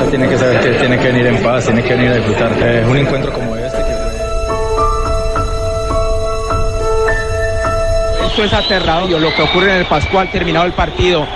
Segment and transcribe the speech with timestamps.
[0.00, 2.16] El hincha tiene que saber que tiene que venir en paz, tiene que venir a
[2.16, 2.52] disfrutar.
[2.62, 4.10] Es un encuentro como este que...
[8.26, 11.26] Esto es aterrador lo que ocurre en el Pascual terminado el partido.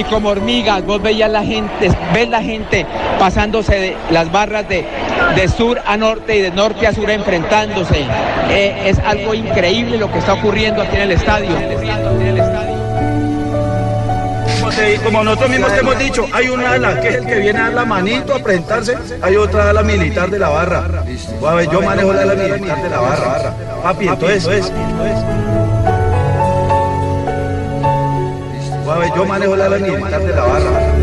[0.00, 2.86] Y como hormigas, vos veías la gente, ves la gente
[3.18, 4.86] pasándose de las barras de,
[5.36, 8.06] de sur a norte y de norte a sur enfrentándose.
[8.48, 11.50] Eh, es algo increíble lo que está ocurriendo aquí en el estadio.
[15.04, 17.64] Como, nosotros mismos te hemos dicho, hay un ala que es el que viene a
[17.64, 21.04] dar la manito a presentarse, hay otra ala militar de la barra.
[21.70, 23.54] Yo manejo la ala militar de la barra.
[23.82, 24.72] Papi, entonces...
[24.72, 25.49] A
[28.98, 30.99] ver, yo manejo la ala militar de la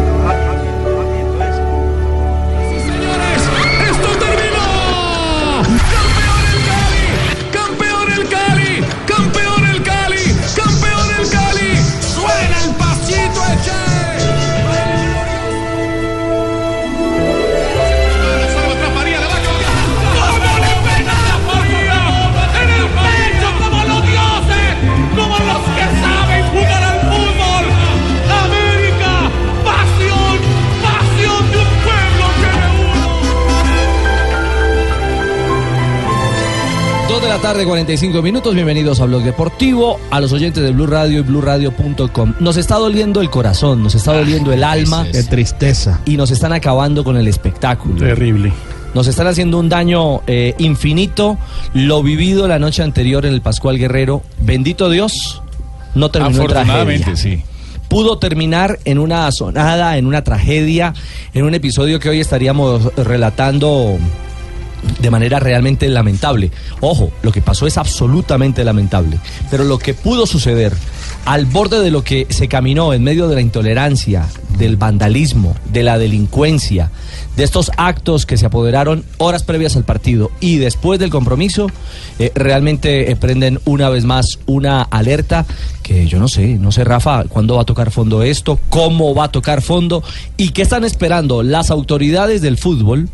[37.53, 38.53] tarde, 45 minutos.
[38.53, 42.33] Bienvenidos a Blog Deportivo, a los oyentes de Blue Radio y BlueRadio.com.
[42.41, 45.07] Nos está doliendo el corazón, nos está doliendo el alma.
[45.09, 46.01] Qué tristeza.
[46.03, 47.95] Y nos están acabando con el espectáculo.
[47.95, 48.51] Terrible.
[48.93, 51.37] Nos están haciendo un daño eh, infinito.
[51.73, 54.23] Lo vivido la noche anterior en el Pascual Guerrero.
[54.41, 55.41] Bendito Dios,
[55.95, 56.73] no terminó en tragedia.
[56.73, 57.43] Afortunadamente, sí.
[57.87, 60.93] Pudo terminar en una sonada, en una tragedia,
[61.33, 63.97] en un episodio que hoy estaríamos relatando
[64.99, 66.51] de manera realmente lamentable.
[66.81, 70.73] Ojo, lo que pasó es absolutamente lamentable, pero lo que pudo suceder
[71.25, 74.27] al borde de lo que se caminó en medio de la intolerancia,
[74.57, 76.91] del vandalismo, de la delincuencia,
[77.35, 81.67] de estos actos que se apoderaron horas previas al partido y después del compromiso,
[82.17, 85.45] eh, realmente eh, prenden una vez más una alerta
[85.83, 89.25] que yo no sé, no sé Rafa, cuándo va a tocar fondo esto, cómo va
[89.25, 90.03] a tocar fondo
[90.35, 93.09] y qué están esperando las autoridades del fútbol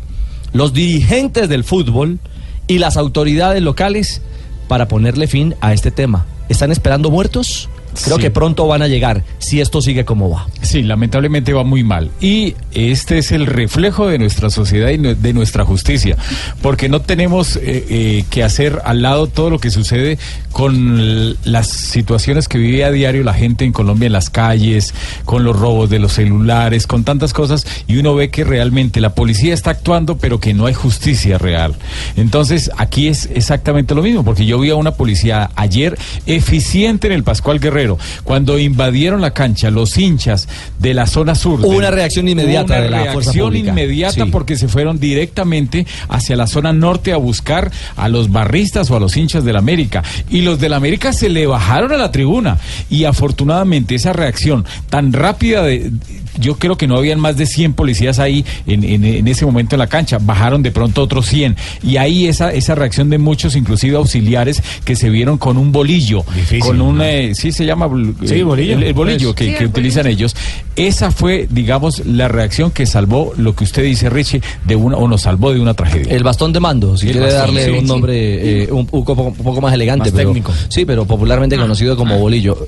[0.54, 2.18] los dirigentes del fútbol
[2.66, 4.22] y las autoridades locales
[4.68, 6.24] para ponerle fin a este tema.
[6.48, 7.68] ¿Están esperando muertos?
[8.02, 8.22] Creo Sí.
[8.22, 10.46] que pronto van a llegar si esto sigue como va.
[10.62, 12.10] Sí, lamentablemente va muy mal.
[12.20, 16.16] Y este es el reflejo de nuestra sociedad y de nuestra justicia.
[16.62, 20.18] Porque no tenemos eh, eh, que hacer al lado todo lo que sucede
[20.52, 24.94] con las situaciones que vive a diario la gente en Colombia en las calles,
[25.24, 27.66] con los robos de los celulares, con tantas cosas.
[27.86, 31.74] Y uno ve que realmente la policía está actuando, pero que no hay justicia real.
[32.16, 34.24] Entonces, aquí es exactamente lo mismo.
[34.24, 37.83] Porque yo vi a una policía ayer eficiente en el Pascual Guerrero.
[38.24, 41.60] Cuando invadieron la cancha, los hinchas de la zona sur.
[41.60, 43.70] Hubo una reacción inmediata una de la fuerza reacción pública.
[43.70, 44.30] inmediata Sí.
[44.30, 49.00] porque se fueron directamente hacia la zona norte a buscar a los barristas o a
[49.00, 50.02] los hinchas del América.
[50.30, 52.58] Y los del América se le bajaron a la tribuna.
[52.90, 55.90] Y afortunadamente esa reacción tan rápida de...
[56.38, 59.74] Yo creo que no habían más de 100 policías ahí en, en- en ese momento
[59.76, 60.18] en la cancha.
[60.20, 61.56] Bajaron de pronto otros 100.
[61.82, 66.24] Y ahí esa, esa reacción de muchos, inclusive auxiliares, que se vieron con un bolillo.
[66.60, 67.00] con un...
[67.02, 67.88] eh, sí, se llama...
[68.24, 68.74] Sí, bolillo.
[68.76, 69.36] El, el bolillo Pues.
[69.36, 70.34] que, Sí, que el utilizan ellos.
[70.76, 75.06] Esa fue, digamos, la reacción que salvó lo que usted dice, Richie, de una, o
[75.08, 76.12] nos salvó de una tragedia.
[76.12, 77.86] El bastón de mando, si El quiere bastón, darle sí, un sí.
[77.86, 80.10] nombre eh, un, un poco, un poco más elegante.
[80.10, 80.52] Más pero- técnico.
[80.68, 82.66] Sí, pero popularmente conocido como bolillo.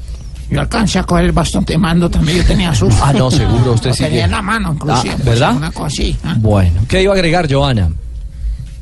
[0.51, 3.03] Yo alcancé a coger el bastón de mando también, yo tenía susto.
[3.03, 5.15] Ah, no, seguro, usted sí tenía en la mano, inclusive.
[5.15, 5.57] Ah, pues, ¿verdad?
[5.57, 6.17] Una cosa así.
[6.23, 6.37] ¿ah?
[6.39, 7.91] Bueno, ¿qué iba a agregar, Joana?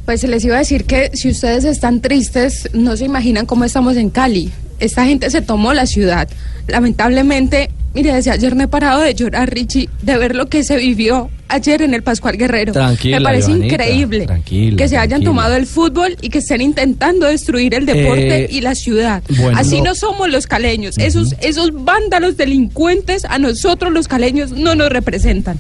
[0.05, 3.97] Pues les iba a decir que si ustedes están tristes, no se imaginan cómo estamos
[3.97, 4.53] en Cali.
[4.79, 6.29] Esta gente se tomó la ciudad.
[6.67, 10.77] Lamentablemente, mire, desde ayer no he parado de llorar, Richie, de ver lo que se
[10.77, 12.73] vivió ayer en el Pascual Guerrero.
[12.73, 15.31] Tranquila, Me parece Joanita, increíble tranquila, que se hayan tranquila.
[15.31, 19.23] tomado el fútbol y que estén intentando destruir el deporte Eh, y la ciudad.
[19.39, 20.99] bueno, Así no- no somos los caleños.
[20.99, 25.59] Esos, esos vándalos delincuentes a nosotros los caleños no nos representan.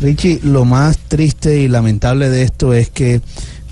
[0.00, 3.20] Richie, lo más triste y lamentable de esto es que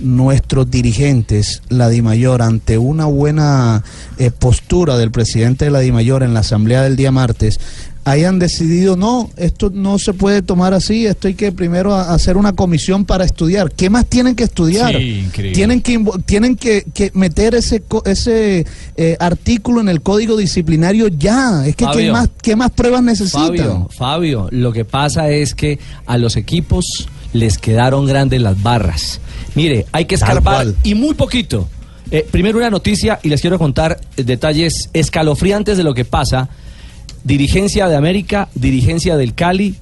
[0.00, 3.85] nuestros dirigentes, la DIMAYOR, ante una buena
[4.19, 7.61] eh, postura del presidente de la DIMAYOR en la asamblea del día martes,
[8.05, 12.52] hayan decidido, no, esto no se puede tomar así, esto hay que primero hacer una
[12.52, 13.70] comisión para estudiar.
[13.73, 14.97] ¿Qué más tienen que estudiar?
[14.97, 15.29] Sí.
[15.52, 18.67] Tienen que, tienen que, que meter ese, ese
[18.97, 21.67] eh, artículo en el código disciplinario ya.
[21.67, 23.49] Es que ¿qué más, ¿qué más pruebas necesitan?
[23.49, 29.20] Fabio, Fabio, lo que pasa es que a los equipos les quedaron grandes las barras.
[29.55, 30.76] Mire, hay que cual.
[30.82, 31.69] y muy poquito.
[32.11, 36.49] Eh, primero una noticia y les quiero contar detalles escalofriantes de lo que pasa.
[37.25, 39.77] Dirigencia de América, dirigencia del Cali,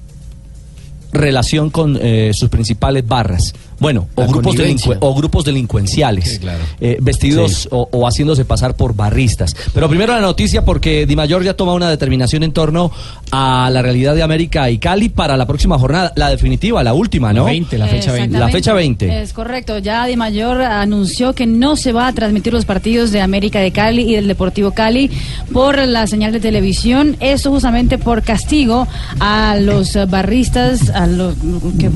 [1.11, 3.53] relación con eh, sus principales barras.
[3.79, 4.55] Bueno, o grupos,
[4.99, 6.59] o grupos delincuenciales, Sí, claro.
[6.81, 7.67] eh, vestidos Sí.
[7.71, 9.55] o, o haciéndose pasar por barristas.
[9.73, 12.91] Pero primero la noticia porque Di Mayor ya toma una determinación en torno
[13.31, 17.31] a la realidad de América y Cali para la próxima jornada, la definitiva, la última,
[17.33, 17.45] ¿no?
[17.45, 18.37] La 20, la fecha 20.
[18.37, 19.21] La fecha 20.
[19.21, 19.77] Es correcto.
[19.79, 23.71] Ya Di Mayor anunció que no se va a transmitir los partidos de América de
[23.71, 25.09] Cali y del Deportivo Cali
[25.53, 27.15] por la señal de televisión.
[27.19, 28.87] Esto justamente por castigo
[29.19, 31.35] a los barristas, a los
[31.79, 31.89] que,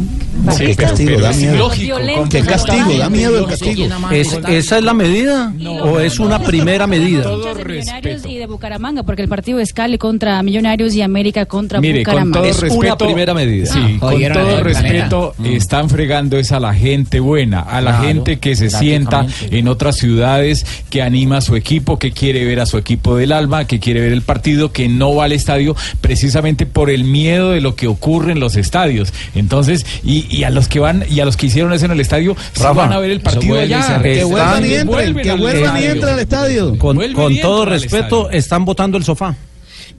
[0.57, 1.69] Qué castigo, da miedo.
[1.77, 3.87] Violentos, Qué castigo, da miedo el castigo.
[4.11, 5.53] ¿Es, ¿Esa es la medida?
[5.83, 7.23] ¿O es una primera medida?
[7.23, 11.79] de Millonarios y de Bucaramanga, porque el partido es Cali contra Millonarios y América contra
[11.81, 12.39] Mire, con Bucaramanga.
[12.39, 13.65] todo Es respeto, una primera medida.
[13.67, 18.07] Sí, Ah, con todo respeto, están fregando es a la gente buena, a la Claro,
[18.07, 22.59] gente que se sienta en otras ciudades, que anima a su equipo, que quiere ver
[22.59, 25.75] a su equipo del alma, que quiere ver el partido, que no va al estadio
[26.01, 29.13] precisamente por el miedo de lo que ocurre en los estadios.
[29.35, 31.99] Entonces, y, y a los que van y a los que hicieron eso en el
[31.99, 34.01] estadio, sí Rafa, van a ver el partido allá.
[34.01, 35.91] Que vuelvan y entren, vuelven que al vuelvan y estadio.
[35.91, 36.77] entren al estadio.
[36.77, 39.35] Con, con todo respeto, están votando el sofá.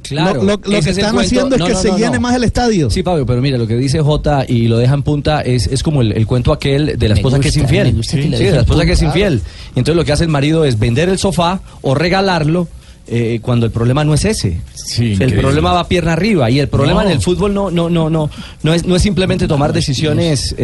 [0.03, 1.21] Claro, lo lo- lo que es están cuento.
[1.21, 2.91] haciendo es No, que no, se no, llene más el estadio.
[2.91, 5.83] Sí, Fabio, pero mira, lo que dice J y lo deja en punta es, es
[5.83, 7.95] como el, el cuento aquel de la esposa que es gusta, infiel.
[7.97, 9.41] gusta que sí, de la esposa que es infiel.
[9.75, 12.69] Y entonces lo que hace el marido es vender el sofá o regalarlo
[13.07, 14.61] eh, cuando el problema no es ese.
[14.75, 15.41] Sí, el increíble.
[15.43, 17.11] problema va pierna arriba y el problema No.
[17.11, 18.31] en el fútbol no, no, no, no,
[18.63, 20.57] no es, no es simplemente tomar decisiones eh,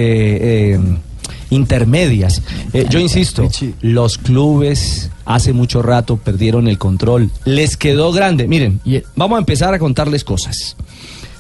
[0.75, 0.81] eh,
[1.51, 2.43] intermedias.
[2.73, 3.49] Eh, yo insisto,
[3.83, 7.31] los clubes hace mucho rato perdieron el control.
[7.45, 8.47] Les quedó grande.
[8.49, 8.81] Miren,
[9.17, 10.77] vamos a empezar a contarles cosas.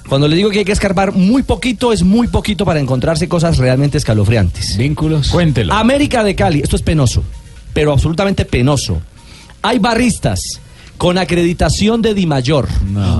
[0.08, 3.58] Cuando les digo que hay que escarbar muy poquito, es muy poquito para encontrarse cosas
[3.58, 4.76] realmente escalofriantes.
[4.76, 5.28] Vínculos.
[5.28, 5.72] Cuéntelo.
[5.72, 7.22] América de Cali, esto es penoso,
[7.72, 9.00] pero absolutamente penoso.
[9.62, 10.60] Hay barristas
[11.00, 12.68] con acreditación de Dimayor.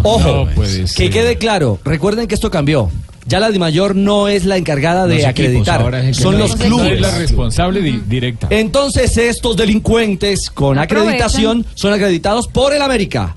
[0.03, 2.91] Ojo, no puede que quede claro, recuerden que esto cambió.
[3.27, 6.65] Ya la Dimayor no es la encargada de Los equipos, acreditar, son no- los no
[6.67, 6.93] clubes.
[6.93, 8.49] es la responsable di- directa.
[8.51, 11.09] Entonces estos delincuentes con Aprovechan.
[11.15, 13.35] acreditación son acreditados por el América,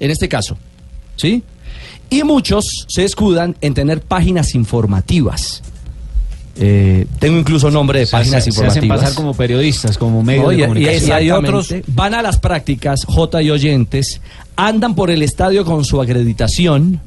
[0.00, 0.56] en este caso.
[1.16, 1.42] ¿Sí?
[2.08, 5.62] Y muchos se escudan en tener páginas informativas.
[6.54, 9.00] Eh, tengo incluso nombre de Se páginas hace- se hacen informativas.
[9.00, 11.08] pasar como periodistas, como medios No, de y- y- comunicación.
[11.08, 14.20] y hay otros, van a las prácticas, J y oyentes,
[14.56, 17.00] andan por el estadio con su acreditación.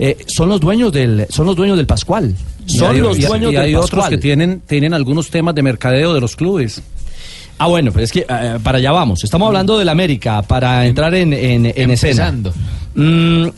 [0.00, 2.32] eh, son los dueños del, son los dueños del Pascual.
[2.68, 5.56] Y Son hay- los y- dueños y del hay otros que tienen, tienen algunos temas
[5.56, 6.80] de mercadeo de los clubes.
[7.58, 9.24] Ah, bueno, pero es que eh, para allá vamos.
[9.24, 12.28] Estamos hablando del América para entrar en, en, en escena.
[12.28, 12.54] Empezando.
[12.94, 13.48] Mm,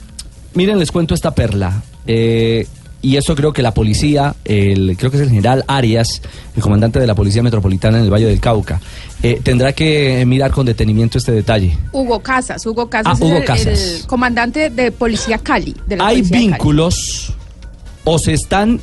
[0.55, 1.83] miren, les cuento esta perla.
[2.07, 2.67] Eh,
[3.03, 6.21] y eso creo que la policía, el, creo que es el general Arias,
[6.55, 8.81] el comandante de la Policía Metropolitana en el Valle del Cauca,
[9.23, 11.77] eh, tendrá que mirar con detenimiento este detalle.
[11.93, 14.01] Hugo Casas, Hugo Casas Ah, Hugo el, Casas.
[14.01, 15.75] el comandante de Policía Cali.
[15.87, 16.53] De la Hay Policía de Cali.
[16.53, 17.33] vínculos
[18.05, 18.81] o se están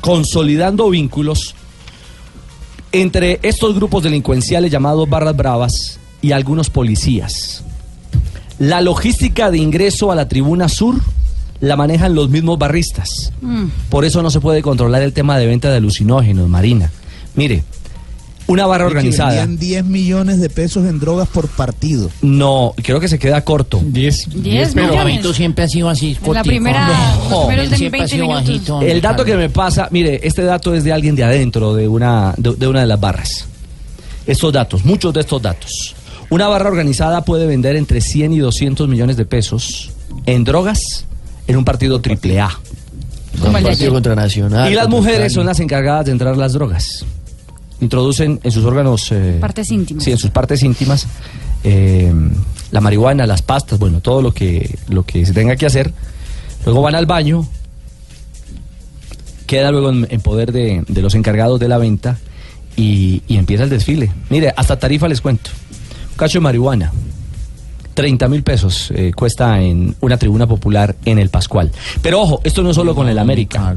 [0.00, 1.54] consolidando vínculos
[2.92, 7.64] entre estos grupos delincuenciales llamados barras bravas y algunos policías.
[8.58, 10.96] La logística de ingreso a la tribuna sur
[11.62, 13.32] la manejan los mismos barristas.
[13.40, 13.66] Mm.
[13.88, 16.90] Por eso no se puede controlar el tema de venta de alucinógenos, Marina.
[17.36, 17.62] Mire,
[18.48, 19.46] una barra organizada.
[19.46, 22.10] Vendían 10 millones de pesos en drogas por partido.
[22.20, 23.80] No, creo que se queda corto.
[23.80, 25.12] 10 Diez Pero millones.
[25.14, 26.18] Fabito siempre ha sido así.
[26.24, 26.88] En la primera,
[27.30, 28.48] los primeros Él de siempre ha 20 sido minutos.
[28.48, 28.80] bajito.
[28.82, 32.34] El dato que me pasa, mire, este dato es de alguien de adentro, de una,
[32.36, 33.46] de, de una de las barras.
[34.26, 35.94] Estos datos, muchos de estos datos.
[36.28, 39.92] Una barra organizada puede vender entre 100 y 200 millones de pesos
[40.26, 41.06] en drogas
[41.46, 42.50] en un partido triple A.
[43.40, 44.70] Como el partido contra Nacional.
[44.70, 47.04] Y las mujeres son las encargadas de entrar las drogas.
[47.80, 49.10] Introducen en sus órganos...
[49.10, 50.04] eh, Partes íntimas.
[50.04, 51.06] Sí, en sus partes íntimas.
[51.64, 52.12] eh,
[52.70, 55.92] la marihuana, las pastas, bueno, todo lo que, lo que se tenga que hacer.
[56.64, 57.46] Luego van al baño.
[59.46, 62.18] Queda luego en, en poder de, de los encargados de la venta.
[62.76, 64.10] Y, y empieza el desfile.
[64.30, 65.50] Mire, hasta tarifa les cuento.
[66.12, 66.92] Un cacho de marihuana.
[67.94, 71.70] 30 mil pesos eh, cuesta en una tribuna popular en el Pascual.
[72.00, 73.74] Pero ojo, esto no es solo con el América.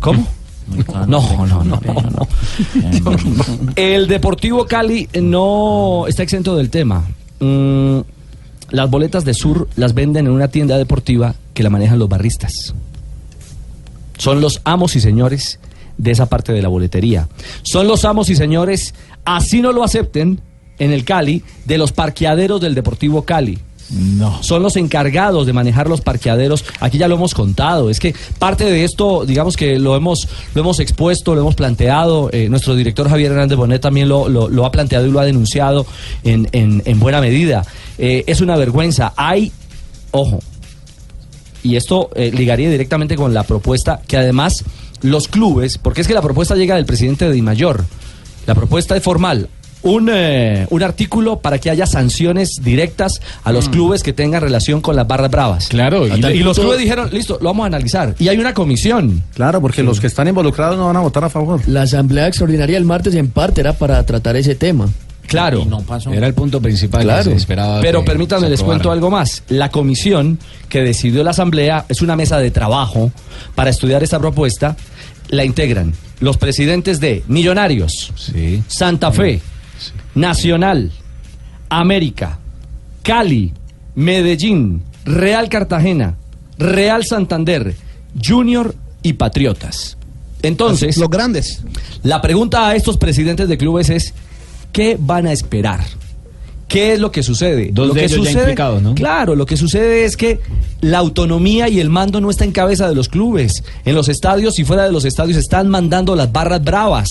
[0.00, 0.26] ¿Cómo?
[1.06, 2.28] No, no, no, no, no.
[3.74, 7.04] El Deportivo Cali no está exento del tema.
[7.40, 8.00] Mm,
[8.70, 12.74] las boletas de Sur las venden en una tienda deportiva que la manejan los barristas.
[14.18, 15.58] Son los amos y señores
[15.96, 17.28] de esa parte de la boletería.
[17.62, 18.94] Son los amos y señores,
[19.24, 20.40] así no lo acepten,
[20.78, 23.58] en el Cali, de los parqueaderos del Deportivo Cali.
[23.90, 24.42] No.
[24.42, 26.62] Son los encargados de manejar los parqueaderos.
[26.78, 27.88] Aquí ya lo hemos contado.
[27.88, 32.28] Es que parte de esto, digamos que lo hemos, lo hemos expuesto, lo hemos planteado.
[32.30, 35.24] eh, nuestro director Javier Hernández Bonet también lo, lo- lo ha planteado y lo ha
[35.24, 35.86] denunciado
[36.22, 37.64] en, en- en buena medida.
[37.96, 39.14] Eh, es una vergüenza.
[39.16, 39.52] Hay,
[40.10, 40.40] ojo,
[41.62, 44.64] y esto eh, ligaría directamente con la propuesta que además
[45.00, 47.84] los clubes, porque es que la propuesta llega del presidente de Dimayor,
[48.46, 49.48] la propuesta es formal.
[49.82, 54.80] Un, eh, un artículo para que haya sanciones directas a los clubes que tengan relación
[54.80, 55.68] con las barras bravas.
[55.68, 58.14] Claro, y, y los clubes dijeron, listo, lo vamos a analizar.
[58.18, 59.22] Y hay una comisión.
[59.34, 61.60] Claro, porque los que están involucrados no van a votar a favor.
[61.68, 64.88] La asamblea extraordinaria el martes en parte era para tratar ese tema.
[65.28, 65.66] Claro.
[66.10, 67.24] Era el punto principal Claro.
[67.24, 67.80] que se esperaba.
[67.82, 69.42] Pero que permítanme, les cuento algo más.
[69.48, 70.38] La comisión
[70.70, 73.12] que decidió la Asamblea es una mesa de trabajo
[73.54, 74.74] para estudiar esta propuesta.
[75.28, 78.62] La integran los presidentes de Millonarios, Sí.
[78.68, 79.40] Santa Fe,
[80.14, 80.92] Nacional,
[81.68, 82.38] América,
[83.02, 83.52] Cali,
[83.94, 86.16] Medellín, Real Cartagena,
[86.58, 87.74] Real Santander,
[88.22, 89.96] Junior y Patriotas.
[90.42, 91.62] Entonces, Los grandes.
[92.02, 94.14] la pregunta a estos presidentes de clubes es,
[94.72, 95.80] ¿qué van a esperar?
[96.68, 97.70] ¿Qué es lo que sucede?
[97.72, 98.54] Dos lo de que ellos sucede.
[98.94, 100.38] Claro, lo que sucede es que
[100.82, 103.64] la autonomía y el mando no está en cabeza de los clubes.
[103.86, 107.08] En los estadios y fuera de los estadios están mandando las barras bravas.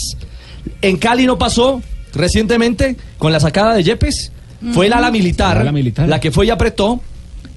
[0.82, 1.82] En Cali no pasó
[2.18, 4.32] recientemente con la sacada de Yepes.
[4.74, 5.58] Fue el ala militar,
[6.10, 7.00] la que fue y apretó.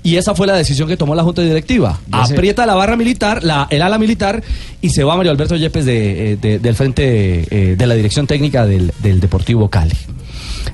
[0.03, 1.99] Y esa fue la decisión que tomó la Junta Directiva.
[2.11, 2.33] Ya sé.
[2.33, 4.43] Aprieta la barra militar, la, el ala militar,
[4.81, 8.27] y se va Mario Alberto Yepes de, eh, de- del frente eh, de la dirección
[8.27, 9.93] técnica del, del Deportivo Cali.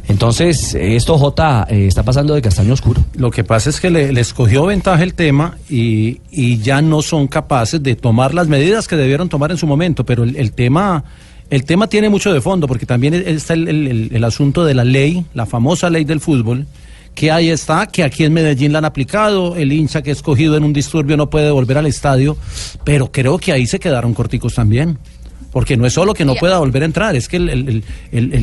[0.09, 3.05] Entonces, esto J eh, está pasando de castaño oscuro.
[3.16, 7.02] Lo que pasa es que le, les cogió ventaja el tema y, y ya no
[7.02, 10.52] son capaces de tomar las medidas que debieron tomar en su momento, pero el, el
[10.52, 11.05] tema...
[11.50, 14.75] El tema tiene mucho de fondo, porque también está el, el- el- el asunto de
[14.75, 16.67] la ley, la famosa ley del fútbol,
[17.15, 20.57] que ahí está, que aquí en Medellín la han aplicado, el hincha que es cogido
[20.57, 22.37] en un disturbio no puede volver al estadio,
[22.85, 24.99] pero creo que ahí se quedaron corticos también.
[25.53, 27.83] Porque no es solo que no pueda volver a entrar, es que el-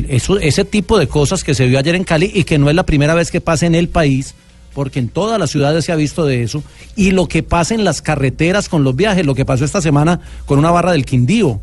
[0.08, 2.74] eso- ese tipo de cosas que se vio ayer en Cali y que no es
[2.74, 4.34] la primera vez que pasa en el país,
[4.72, 6.64] porque en todas las ciudades se ha visto de eso,
[6.96, 10.18] y lo que pasa en las carreteras con los viajes, lo que pasó esta semana
[10.46, 11.60] con una barra del Quindío,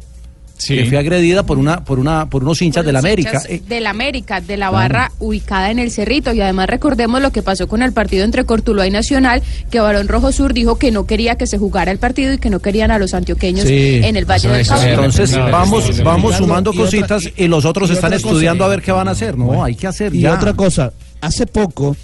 [0.62, 0.76] Sí.
[0.76, 3.42] que fue agredida por una, por una, por unos hinchas de la América.
[3.50, 6.34] Eh, Del América, de la barra ubicada en el Cerrito.
[6.34, 9.42] Y además recordemos lo que pasó con el partido entre Cortuluá y Nacional,
[9.72, 12.50] que Barón Rojo Sur dijo que no quería que se jugara el partido y que
[12.52, 14.90] no querían a los antioqueños Sí, en el Valle del Cauca.
[14.92, 18.64] Entonces vamos, vamos sumando y otra- cositas y- y los otros y están cosa, estudiando
[18.64, 19.38] a ver qué van a hacer.
[19.38, 20.34] No, hay que hacer Y ya.
[20.36, 21.96] otra cosa, hace poco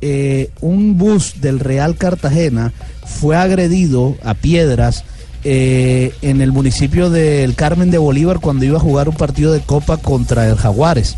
[0.00, 2.72] eh, un bus del Real Cartagena
[3.06, 5.04] fue agredido a piedras
[5.44, 9.60] eh, en el municipio del Carmen de Bolívar cuando iba a jugar un partido de
[9.60, 11.16] Copa contra el Jaguares.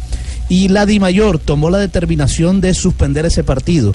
[0.48, 3.94] Y la Dimayor tomó la determinación de suspender ese partido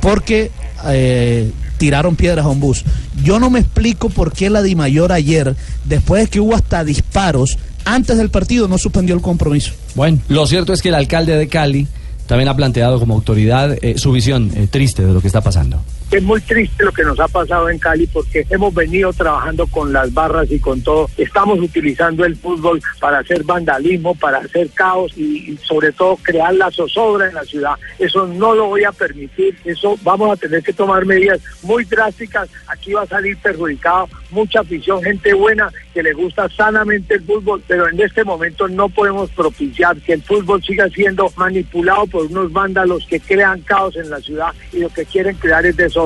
[0.00, 0.50] porque
[0.86, 2.84] eh, tiraron piedras a un bus.
[3.22, 7.58] Yo no me explico por qué la Dimayor ayer, después de que hubo hasta disparos,
[7.84, 9.72] antes del partido no suspendió el compromiso.
[9.94, 11.86] Bueno, lo cierto es que el alcalde de Cali
[12.26, 15.82] también ha planteado como autoridad eh, su visión eh, triste de lo que está pasando.
[16.10, 19.92] Es muy triste lo que nos ha pasado en Cali porque hemos venido trabajando con
[19.92, 21.10] las barras y con todo.
[21.18, 26.70] Estamos utilizando el fútbol para hacer vandalismo, para hacer caos y, sobre todo crear la
[26.70, 27.74] zozobra en la ciudad.
[27.98, 29.54] Eso no lo voy a permitir.
[29.66, 32.48] Eso vamos a tener que tomar medidas muy drásticas.
[32.68, 37.62] Aquí va a salir perjudicado mucha afición, gente buena que le gusta sanamente el fútbol,
[37.66, 42.52] pero en este momento no podemos propiciar que el fútbol siga siendo manipulado por unos
[42.52, 45.97] vándalos que crean caos en la ciudad y lo que quieren crear es desorden.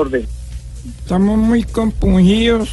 [0.99, 2.69] Estamos muy compungidos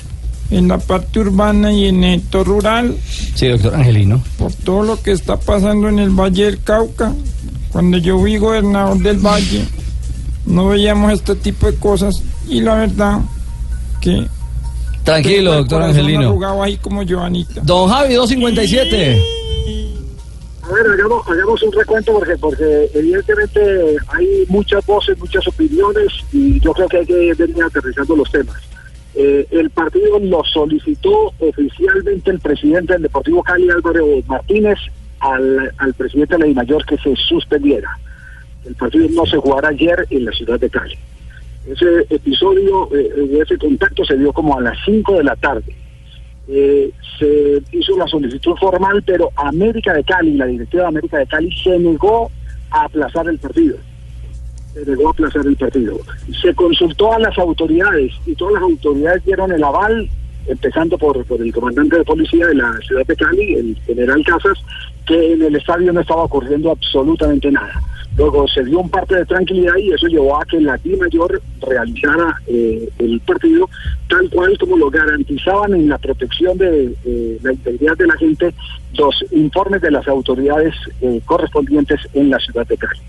[0.50, 2.96] en la parte urbana y en el sector rural
[3.34, 4.20] Sí, doctor Angelino.
[4.36, 7.12] por todo lo que está pasando en el Valle del Cauca.
[7.70, 9.64] Cuando yo fui gobernador del Valle,
[10.46, 13.20] no veíamos este tipo de cosas y la verdad
[14.00, 14.26] que
[15.04, 16.28] Tranquilo, doctor Angelino.
[16.28, 17.60] arrugado ahí como Joanita.
[17.62, 19.22] Don Javi, 257.
[20.72, 26.72] Ver, hagamos, hagamos un recuento porque, porque evidentemente hay muchas voces, muchas opiniones y yo
[26.72, 28.56] creo que hay que venir aterrizando los temas.
[29.14, 34.78] Eh, el partido lo solicitó oficialmente el presidente del Deportivo Cali, Álvaro Martínez,
[35.18, 37.98] al, al presidente de la Mayor que se suspendiera.
[38.64, 40.96] El partido no se jugará ayer en la ciudad de Cali.
[41.66, 45.74] Ese episodio, eh, ese contacto se dio como a las 5 de la tarde.
[46.52, 51.26] Eh, se hizo la solicitud formal, pero América de Cali, la directiva de América de
[51.26, 52.28] Cali, se negó
[52.70, 53.76] a aplazar el partido.
[54.74, 55.96] Se negó a aplazar el partido.
[56.42, 60.08] Se consultó a las autoridades y todas las autoridades dieron el aval,
[60.46, 64.58] empezando por, por el comandante de policía de la ciudad de Cali, el general Casas,
[65.06, 67.80] que en el estadio no estaba ocurriendo absolutamente nada.
[68.20, 71.40] Luego se dio un parte de tranquilidad y eso llevó a que la Di Mayor
[71.66, 73.66] realizara eh, el partido
[74.10, 78.54] tal cual como lo garantizaban en la protección de eh, la integridad de la gente
[78.92, 83.00] los informes de las autoridades eh, correspondientes en la ciudad de Cali.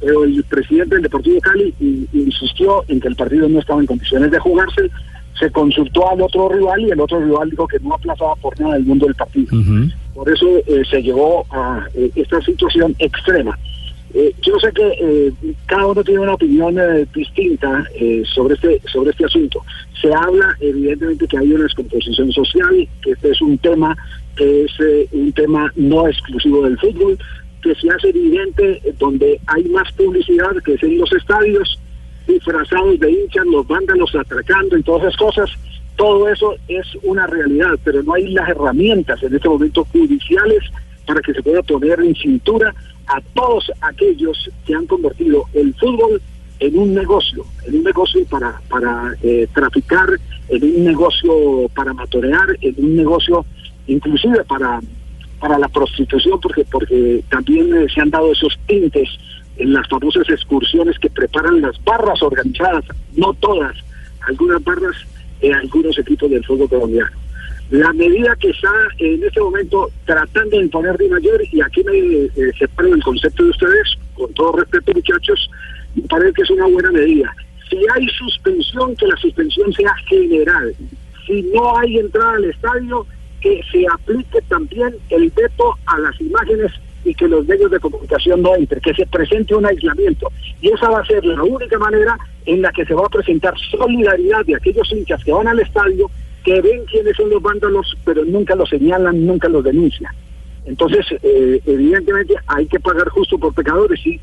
[0.00, 1.74] Pero el presidente del Deportivo Cali
[2.12, 4.90] insistió en que el partido no estaba en condiciones de jugarse,
[5.38, 8.74] se consultó al otro rival y el otro rival dijo que no aplazaba por nada
[8.74, 9.48] del mundo del partido.
[10.14, 13.56] Por eso eh, se llevó a eh, esta situación extrema.
[14.14, 15.32] Eh, yo sé que eh,
[15.66, 19.62] cada uno tiene una opinión eh, distinta eh, sobre este sobre este asunto.
[20.00, 23.96] Se habla evidentemente que hay una descomposición social, que este es un tema
[24.34, 27.18] que es eh, un tema no exclusivo del fútbol,
[27.62, 31.78] que se hace evidente donde hay más publicidad, que es en los estadios,
[32.26, 35.50] disfrazados de hinchas, los vándalos atracando y todas esas cosas.
[35.96, 40.62] Todo eso es una realidad, pero no hay las herramientas en este momento judiciales
[41.04, 42.72] para que se pueda poner en cintura
[43.08, 46.20] a todos aquellos que han convertido el fútbol
[46.60, 50.08] en un negocio, en un negocio para, para eh, traficar,
[50.48, 53.44] en un negocio para matorear, en un negocio
[53.86, 54.80] inclusive para,
[55.40, 59.08] para la prostitución, porque, porque también eh, se han dado esos tintes
[59.56, 62.84] en las famosas excursiones que preparan las barras organizadas,
[63.16, 63.76] no todas,
[64.26, 64.96] algunas barras
[65.40, 67.17] en algunos equipos del fútbol colombiano.
[67.70, 71.98] La medida que está en este momento tratando de imponer Di Mayor, y aquí me
[71.98, 75.50] eh, separo el concepto de ustedes, con todo respeto muchachos,
[75.94, 77.34] me parece que es una buena medida.
[77.68, 80.74] Si hay suspensión, que la suspensión sea general.
[81.26, 83.06] Si no hay entrada al estadio,
[83.42, 86.72] que se aplique también el veto a las imágenes
[87.04, 90.32] y que los medios de comunicación no entren, que se presente un aislamiento.
[90.60, 93.54] Y esa va a ser la única manera en la que se va a presentar
[93.70, 96.10] solidaridad de aquellos hinchas que van al estadio,
[96.48, 100.14] que ven quiénes son los vándalos, pero nunca los señalan, nunca los denuncian.
[100.64, 104.18] Entonces, eh, evidentemente hay que pagar justo por pecadores, sí,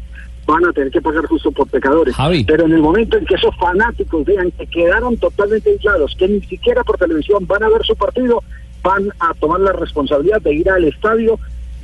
[0.47, 2.15] van a tener que pagar justo por pecadores.
[2.47, 6.41] Pero en el momento en que esos fanáticos vean que quedaron totalmente aislados, que ni
[6.41, 8.41] siquiera por televisión van a ver su partido,
[8.81, 11.39] van a tomar la responsabilidad de ir al estadio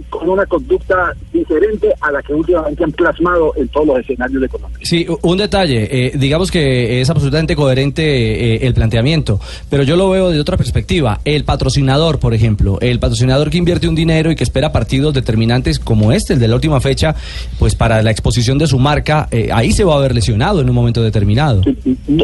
[0.09, 4.49] con una conducta diferente a la que últimamente han plasmado en todos los escenarios de
[4.49, 4.79] Colombia.
[4.83, 10.09] Sí, un detalle, eh, digamos que es absolutamente coherente eh, el planteamiento, pero yo lo
[10.09, 11.19] veo de otra perspectiva.
[11.23, 15.79] El patrocinador, por ejemplo, el patrocinador que invierte un dinero y que espera partidos determinantes
[15.79, 17.15] como este, el de la última fecha,
[17.59, 20.69] pues para la exposición de su marca, eh, ahí se va a ver lesionado en
[20.69, 21.61] un momento determinado.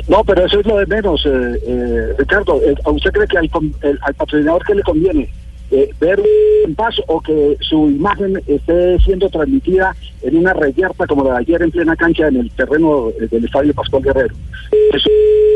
[0.08, 1.30] No, pero eso es lo de menos, eh,
[1.65, 2.60] eh, Ricardo.
[2.84, 3.49] ¿A usted cree que al,
[3.84, 5.30] el- al patrocinador que le conviene
[5.71, 6.21] eh, ver
[6.65, 11.38] un paso o que su imagen esté siendo transmitida en una reyerta como la de
[11.39, 14.36] ayer en plena cancha en el terreno eh, del Estadio Pascual Guerrero?
[14.93, 15.10] Eso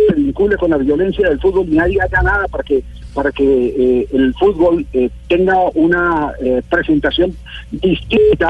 [0.09, 3.43] se vincule con la violencia del fútbol, ni ahí haya nada para que para que
[3.43, 7.35] eh, el fútbol eh, tenga una eh, presentación
[7.71, 8.47] distinta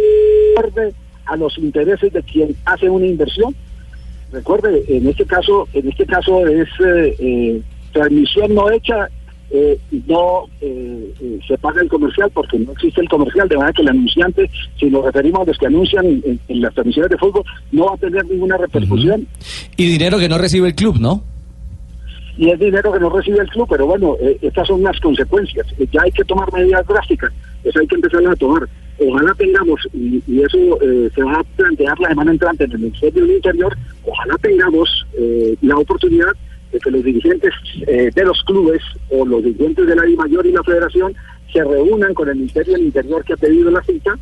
[1.26, 3.56] a los intereses de quien hace una inversión
[4.32, 9.10] recuerde en este caso en este caso es eh, transmisión no hecha
[9.54, 13.74] eh, no eh, eh, se paga el comercial porque no existe el comercial de manera
[13.74, 17.18] que el anunciante si nos referimos a los que anuncian en, en las transmisiones de
[17.18, 19.28] fútbol no va a tener ninguna repercusión
[19.76, 21.24] Y dinero que no recibe el club, ¿no?
[22.38, 25.68] y es dinero que no recibe el club, pero bueno, eh, estas son las consecuencias.
[25.78, 27.32] Eh, ya hay que tomar medidas drásticas,
[27.64, 28.68] eso hay que empezar a tomar.
[29.00, 32.80] Ojalá tengamos, y, y eso eh, se va a plantear la semana entrante en el
[32.80, 36.32] Ministerio del Interior, ojalá tengamos eh, la oportunidad
[36.72, 37.54] de que los dirigentes
[37.88, 41.14] eh, de los clubes o los dirigentes de la I Mayor y la Federación
[41.52, 44.18] se reúnan con el Ministerio del Interior que ha pedido la cita,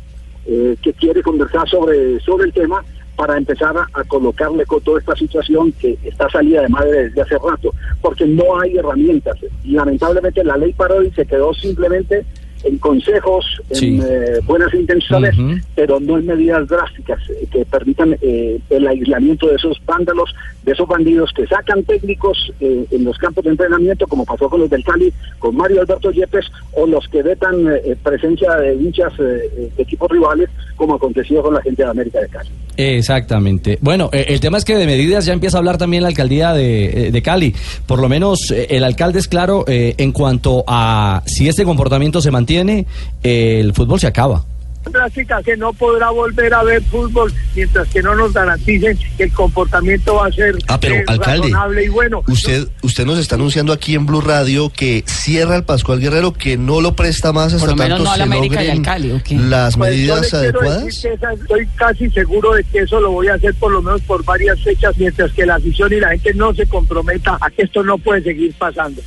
[0.46, 2.84] eh, que quiere conversar sobre, sobre el tema
[3.14, 7.20] para empezar a, a colocarle con toda esta situación que está salida de madre desde
[7.20, 9.36] hace rato, porque no hay herramientas.
[9.62, 12.24] Y lamentablemente la ley Parodi se quedó simplemente
[12.64, 13.86] en consejos, Sí.
[13.98, 15.34] en eh, buenas intenciones,
[15.74, 17.18] pero no en medidas drásticas
[17.50, 22.86] que permitan eh, el aislamiento de esos vándalos de esos bandidos que sacan técnicos eh,
[22.90, 26.46] en los campos de entrenamiento, como pasó con los del Cali, con Mario Alberto Yepes,
[26.72, 31.54] o los que vetan eh, presencia de hinchas eh, de equipos rivales, como aconteció con
[31.54, 32.50] la gente de América de Cali.
[32.76, 33.78] Exactamente.
[33.80, 36.52] Bueno, eh, el tema es que de medidas ya empieza a hablar también la alcaldía
[36.52, 37.54] de, eh, de Cali.
[37.86, 42.20] Por lo menos eh, el alcalde es claro eh, en cuanto a si este comportamiento
[42.20, 42.86] se mantiene,
[43.22, 44.44] eh, el fútbol se acaba.
[44.90, 49.32] Drástica que no podrá volver a ver fútbol mientras que no nos garanticen que el
[49.32, 52.22] comportamiento va a ser Ah, pero, eh, alcalde, razonable y bueno.
[52.26, 56.56] Usted, usted nos está anunciando aquí en Blue Radio que cierra el Pascual Guerrero, que
[56.56, 59.12] no lo presta más hasta Por lo menos tanto no a la se logren Cali,
[59.12, 59.34] ¿o qué?
[59.36, 61.04] las Pues medidas adecuadas.
[61.04, 64.24] esa- estoy casi seguro de que eso lo voy a hacer por lo menos por
[64.24, 67.82] varias fechas mientras que la afición y la gente no se comprometa a que esto
[67.82, 69.02] no puede seguir pasando.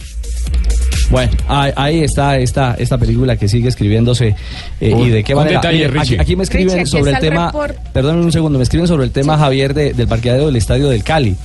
[1.13, 4.35] Bueno, ahí, ahí está esta, esta película que sigue escribiéndose
[4.81, 5.59] eh, Un- y de qué manera.
[5.59, 6.19] detalle, Mire, aquí, Richie.
[6.21, 7.45] aquí me escriben Richie, sobre el está tema.
[7.45, 7.77] report.
[7.93, 11.03] Perdón un segundo, me escriben sobre el tema Javier de- del parqueadero del estadio del
[11.03, 11.35] Cali.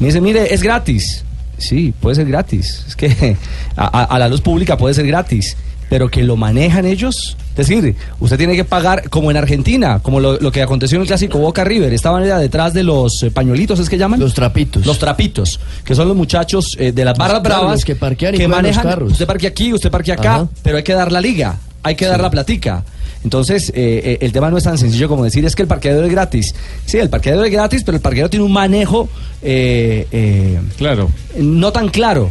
[0.00, 1.24] Me dice, mire, es gratis.
[1.58, 2.84] Sí, puede ser gratis.
[2.88, 3.36] Es que
[3.76, 5.56] a, a- a la luz pública puede ser gratis,
[5.88, 7.36] pero que lo manejan ellos.
[7.56, 11.02] Es decir, usted tiene que pagar como en Argentina, como lo, lo que aconteció en
[11.02, 11.92] el clásico Boca River.
[11.92, 14.18] Estaban era detrás de los eh, pañuelitos, ¿es que llaman?
[14.18, 14.84] Los trapitos.
[14.84, 18.46] Los trapitos, que son los muchachos eh, de las barras bravas que parquean y que
[18.46, 18.90] juegan los manejan.
[18.90, 19.12] carros.
[19.12, 20.48] Usted parquea aquí, usted parquea acá, Ajá.
[20.62, 22.84] pero hay que dar la liga, hay que dar la platica.
[23.22, 23.72] Entonces, eh,
[24.04, 26.54] eh, el tema no es tan sencillo como decir es que el parqueadero es gratis.
[26.84, 29.08] Sí, el parqueadero es gratis, pero el parqueadero tiene un manejo
[29.40, 31.08] eh, eh, claro.
[31.38, 32.30] no tan claro.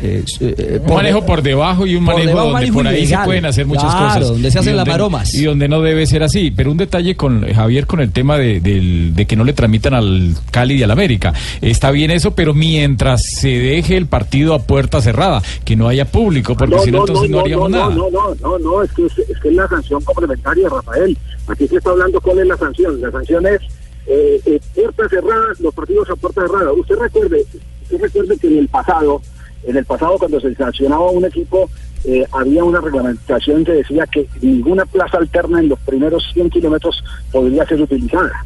[0.00, 2.98] Eh, eh, Un manejo por debajo y un por manejo debajo, donde manejo por ahí
[3.02, 3.20] ilegal.
[3.20, 4.28] se pueden hacer muchas Claro, cosas.
[4.28, 5.34] donde se hacen las maromas.
[5.34, 6.50] Y donde no debe ser así.
[6.52, 9.52] Pero un detalle con eh, Javier con el tema de, del- de que no le
[9.54, 11.32] tramitan al Cali y al América.
[11.60, 16.04] Está bien eso, pero mientras se deje el partido a puerta cerrada, que no haya
[16.04, 17.94] público, porque si no, entonces no, haríamos no, nada.
[17.94, 21.16] No, no, no, no, es que es, es que es la sanción complementaria, Rafael.
[21.48, 23.00] Aquí se está hablando cuál es la sanción.
[23.00, 23.60] La sanción es
[24.06, 26.72] eh, eh, puerta cerrada, los partidos a puerta cerrada.
[26.72, 27.44] Usted recuerde,
[27.82, 29.20] usted recuerde que en el pasado,
[29.64, 31.68] en el pasado cuando se sancionaba un equipo,
[32.04, 37.02] eh, había una reglamentación que decía que ninguna plaza alterna en los primeros 100 kilómetros
[37.32, 38.44] podría ser utilizada.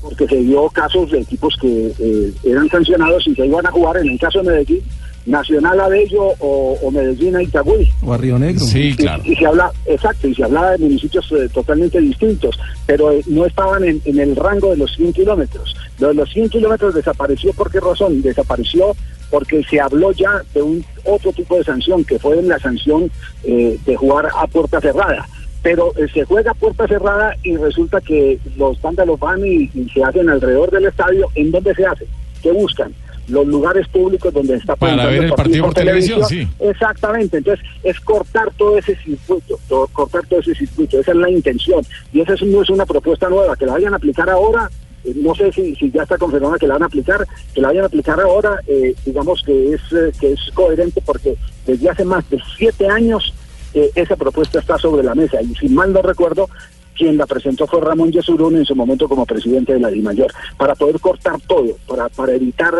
[0.00, 3.96] Porque se dio casos de equipos que eh, eran sancionados y se iban a jugar,
[3.98, 4.82] en el caso de Medellín,
[5.26, 7.90] Nacional a Bello o, o Medellín a Itagüí.
[8.02, 8.64] O a Río Negro.
[8.64, 9.22] Sí, Y- claro.
[9.26, 13.44] Y, se habla, exacto, y se hablaba de municipios eh, totalmente distintos, pero eh, no
[13.44, 15.76] estaban en, en el rango de los 100 kilómetros.
[15.98, 18.22] Lo de los 100 kilómetros desapareció, ¿por qué razón?
[18.22, 18.96] Desapareció
[19.30, 23.10] porque se habló ya de un otro tipo de sanción, que fue la sanción
[23.44, 25.26] eh, de jugar a puerta cerrada.
[25.62, 29.88] Pero eh, se juega a puerta cerrada y resulta que los vándalos van y, y
[29.92, 31.26] se hacen alrededor del estadio.
[31.34, 32.06] ¿En dónde se hace?
[32.42, 32.92] ¿Qué buscan?
[33.26, 36.48] Los lugares públicos donde está Para ver el partido por televisión, sí.
[36.60, 41.28] Exactamente, entonces es cortar todo ese circuito, to- cortar todo ese circuito, esa es la
[41.28, 41.84] intención.
[42.12, 44.70] Y esa es- no es una propuesta nueva, que la vayan a aplicar ahora,
[45.16, 47.86] no sé si, ya está confirmada que la van a aplicar, que la vayan a
[47.86, 52.40] aplicar ahora, eh, digamos que es, eh, que es coherente porque desde hace más de
[52.56, 53.32] siete años
[53.74, 55.40] eh, esa propuesta está sobre la mesa.
[55.42, 56.48] Y si mal no recuerdo,
[56.96, 60.74] quien la presentó fue Ramón Yesurún en su momento como presidente de la DIMAYOR, para
[60.74, 62.74] poder cortar todo, para, para evitar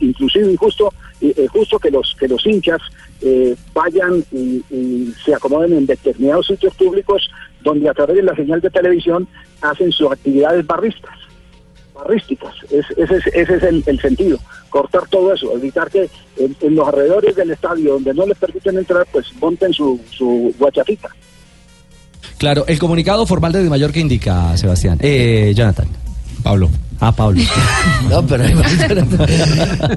[0.00, 2.80] inclusive injusto, eh, justo que los, que los hinchas
[3.74, 7.28] vayan y se acomoden en determinados sitios públicos
[7.62, 9.26] donde a través de la señal de televisión
[9.60, 11.27] hacen sus actividades barristas
[11.98, 12.54] barrísticas.
[12.70, 14.38] Es- ese es, ese es el, el sentido.
[14.70, 18.76] Cortar todo eso, evitar que en, en los alrededores del estadio donde no les permiten
[18.78, 21.08] entrar, pues monten su, su guachafita.
[22.38, 24.98] Claro, el comunicado formal de Di Mayor que indica, Sebastián.
[25.00, 25.88] Eh, Jonathan.
[26.42, 26.70] Pablo.
[27.00, 27.40] Ah, Pablo.
[28.08, 28.44] No, pero.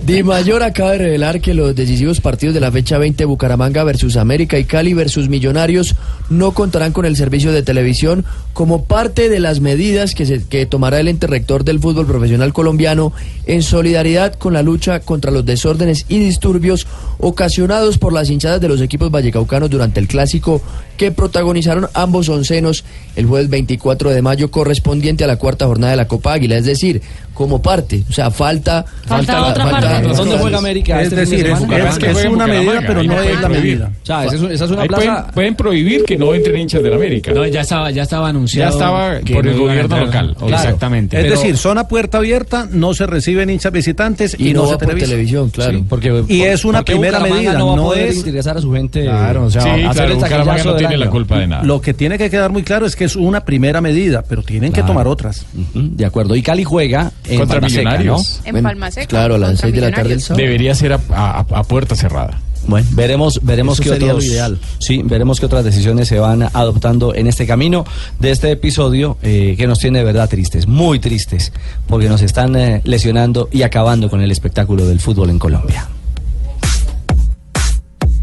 [0.03, 4.17] Di Mayor acaba de revelar que los decisivos partidos de la fecha 20 Bucaramanga versus
[4.17, 5.95] América y Cali versus Millonarios
[6.29, 10.65] no contarán con el servicio de televisión como parte de las medidas que, se, que
[10.65, 13.13] tomará el ente rector del fútbol profesional colombiano
[13.45, 16.85] en solidaridad con la lucha contra los desórdenes y disturbios
[17.17, 20.61] ocasionados por las hinchadas de los equipos vallecaucanos durante el clásico
[20.97, 22.83] que protagonizaron ambos oncenos
[23.15, 26.65] el jueves 24 de mayo correspondiente a la cuarta jornada de la Copa Águila, es
[26.65, 30.07] decir, decir, como parte, o sea, falta Falta otra parte.
[30.15, 30.99] ¿Dónde juega América?
[31.01, 33.91] Es este decir, es- es- es una medida, pero no es la medida.
[34.01, 35.03] O sea, esa es, esa es una plaza.
[35.05, 37.31] pueden, pueden prohibir que no entren hinchas del América.
[37.33, 38.71] No, ya estaba, ya estaba Ya anunciado.
[38.71, 40.35] estaba que por el no gobierno local.
[40.37, 40.53] Claro.
[40.55, 41.17] Exactamente.
[41.17, 44.73] Es Pero- decir, zona puerta abierta, no se reciben hinchas visitantes y, Y no se
[44.73, 45.07] va por televisa.
[45.07, 45.71] televisión, claro.
[45.79, 48.61] Sí, porque, Y es una porque primera medida, no va no poder es- ingresar a
[48.61, 49.03] su gente.
[49.03, 51.63] Claro, o sea, Sí, claro, Bucaramanga no tiene la culpa de nada.
[51.63, 54.71] Lo que tiene que quedar muy claro es que es una primera medida, pero tienen
[54.73, 55.45] que tomar otras.
[55.73, 56.35] De acuerdo.
[56.35, 58.39] Y Cali juega en Contra Palma Seca, Millonarios.
[58.41, 58.45] ¿no?
[58.47, 60.41] En Bueno, Palma Seca, Claro, a las contra 6 de la tarde el sábado.
[60.43, 62.39] Debería ser a, a- a puerta cerrada.
[62.67, 64.59] Bueno, veremos, veremos qué otros, ideal.
[64.77, 67.85] sí, veremos qué otras decisiones se van adoptando en este camino
[68.19, 71.51] de este episodio eh, que nos tiene de verdad tristes, muy tristes,
[71.87, 75.87] porque nos están eh, lesionando y acabando con el espectáculo del fútbol en Colombia.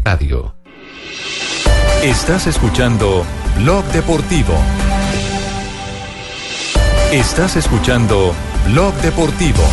[0.05, 0.53] Radio.
[2.01, 3.25] Estás escuchando
[3.57, 4.53] Blog Deportivo.
[7.11, 8.33] Estás escuchando
[8.71, 9.63] Blog Deportivo.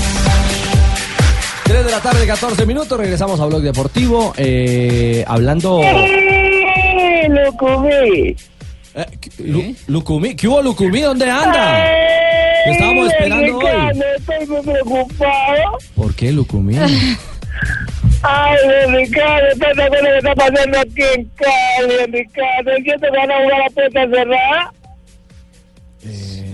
[1.64, 5.80] 3 de la tarde, 14 minutos, regresamos a Blog Deportivo, eh, hablando...
[7.28, 8.36] Lucumí.
[9.38, 11.00] Lu- Lucumí, ¿qué hubo Lucumí?
[11.00, 11.84] ¿Dónde anda?
[12.64, 13.66] Te estábamos esperando hoy.
[14.18, 15.78] Estoy muy preocupado.
[15.94, 16.76] ¿Por qué Lucumí?
[18.22, 18.56] Ay,
[18.88, 22.70] Ricardo, ¿estás de acuerdo lo que está pasando aquí en Cali, Ricardo?
[22.76, 24.72] ¿Entiendes que van a jugar a puerta cerrada?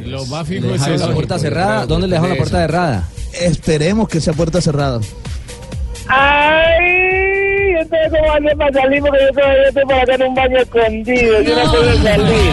[0.05, 1.87] Lo más ¿Le fijo es la puerta cerrada?
[1.87, 3.09] ¿Dónde le dejaron la puerta cerrada?
[3.41, 5.01] Esperemos que sea puerta cerrada.
[6.09, 10.23] Ay, entonces cómo va a hacer para salir porque yo todavía estoy por acá en
[10.23, 12.53] un baño escondido, yo no puedo salir.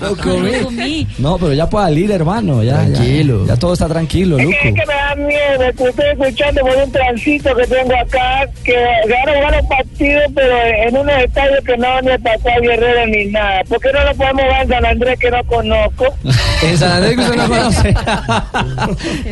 [0.08, 1.06] Lucumí.
[1.18, 2.62] No, pero ya puede salir, hermano.
[2.62, 3.44] Ya, Tranquilo.
[3.46, 4.56] Ya, ya todo está tranquilo, Es Luco.
[4.62, 8.48] que, es que me da miedo, que estoy escuchando por un transito que tengo acá,
[8.64, 10.56] que a jugar los partidos, pero
[10.88, 13.62] en unos estadios que no van ni a pasar Guerrero ni nada.
[13.68, 16.04] ¿Por qué no lo podemos jugar en San Andrés que no conozco?
[16.62, 17.94] En San Andrés que usted no conoce.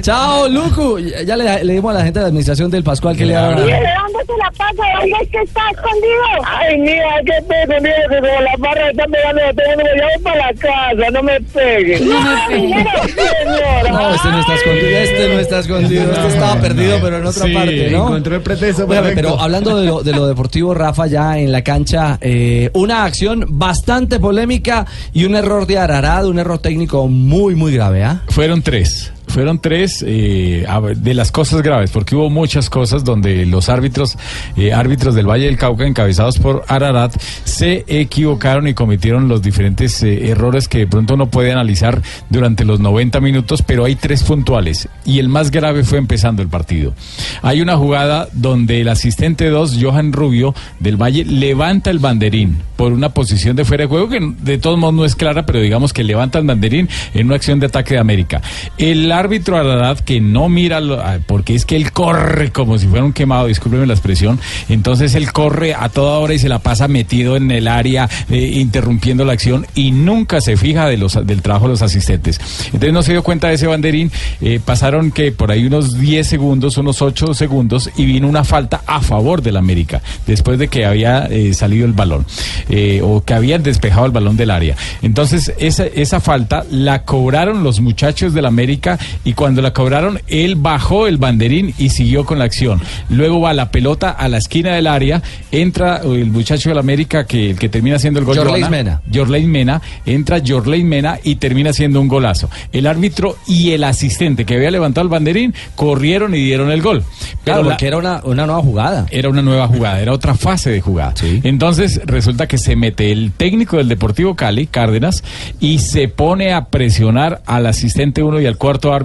[0.01, 0.99] Chao, Lucu.
[0.99, 3.61] Ya le, le dimos a la gente de la administración del Pascual que le haga.
[3.61, 5.01] ¿Y de dónde se la pasa?
[5.01, 6.25] ¿Dónde es que está escondido?
[6.45, 10.37] Ay, mira, qué estoy escondido, que como las barras están pegando mundo, ya voy para
[10.37, 12.01] la casa, no me pegue.
[12.01, 12.67] No me pegue.
[12.67, 13.91] Mira, señora.
[13.93, 17.47] No, este no está escondido, este no está escondido, este estaba perdido, pero en otra
[17.47, 18.09] Sí, parte, ¿no?
[18.09, 22.19] encontró el pretexto pero hablando de lo, de lo deportivo, Rafa, ya en la cancha,
[22.21, 27.73] eh, una acción bastante polémica y un error de Ararad, un error técnico muy, muy
[27.75, 28.23] grave, ¿ah?
[28.29, 29.13] Fueron tres.
[29.29, 34.17] Fueron tres eh, de las cosas graves, porque hubo muchas cosas donde los árbitros,
[34.57, 37.15] eh, árbitros del Valle del Cauca, encabezados por Ararat,
[37.45, 42.65] se equivocaron y cometieron los diferentes eh, errores que de pronto uno puede analizar durante
[42.65, 44.89] los 90 minutos, pero hay tres puntuales.
[45.05, 46.95] Y el más grave fue empezando el partido.
[47.43, 52.93] Hay una jugada donde el asistente 2, Johan Rubio, del Valle, levanta el banderín por
[52.93, 55.93] una posición de fuera de juego que de todos modos no es clara, pero digamos
[55.93, 58.41] que levanta el banderín en una acción de ataque de América.
[58.79, 63.05] El árbitro Ararat que no mira, ah, porque es que él corre como si fuera
[63.05, 66.89] un quemado, discúlpeme la expresión, entonces él corre a toda hora y se la pasa
[66.89, 71.43] metido en el área, eh, interrumpiendo la acción y nunca se fija de los, del
[71.43, 72.41] trabajo de los asistentes.
[72.67, 76.27] Entonces no se dio cuenta de ese banderín, eh, pasaron que por ahí unos 10
[76.27, 80.85] segundos, unos 8 segundos y vino una falta a favor del América, después de que
[80.85, 82.27] había eh, salido el balón
[82.69, 84.77] eh, o que habían despejado el balón del área.
[85.03, 90.57] Entonces esa, esa falta la cobraron los muchachos del América y cuando la cobraron él
[90.57, 92.81] bajó el banderín y siguió con la acción.
[93.09, 97.51] Luego va la pelota a la esquina del área, entra el muchacho del América que,
[97.51, 98.37] el que termina haciendo el gol.
[98.37, 99.49] Yorleis Joana, Mena.
[99.49, 102.51] Mena, entra Yorlein Mena y termina haciendo un golazo.
[102.73, 107.05] El árbitro y el asistente que había levantado el banderín corrieron y dieron el gol.
[107.45, 109.07] Claro, la- porque era una, una nueva jugada.
[109.11, 111.15] era una nueva jugada, era otra fase de jugada.
[111.43, 115.25] Entonces resulta que se mete el técnico del Deportivo Cali, Cárdenas,
[115.61, 118.98] y se pone a presionar al asistente uno y al cuarto árbitro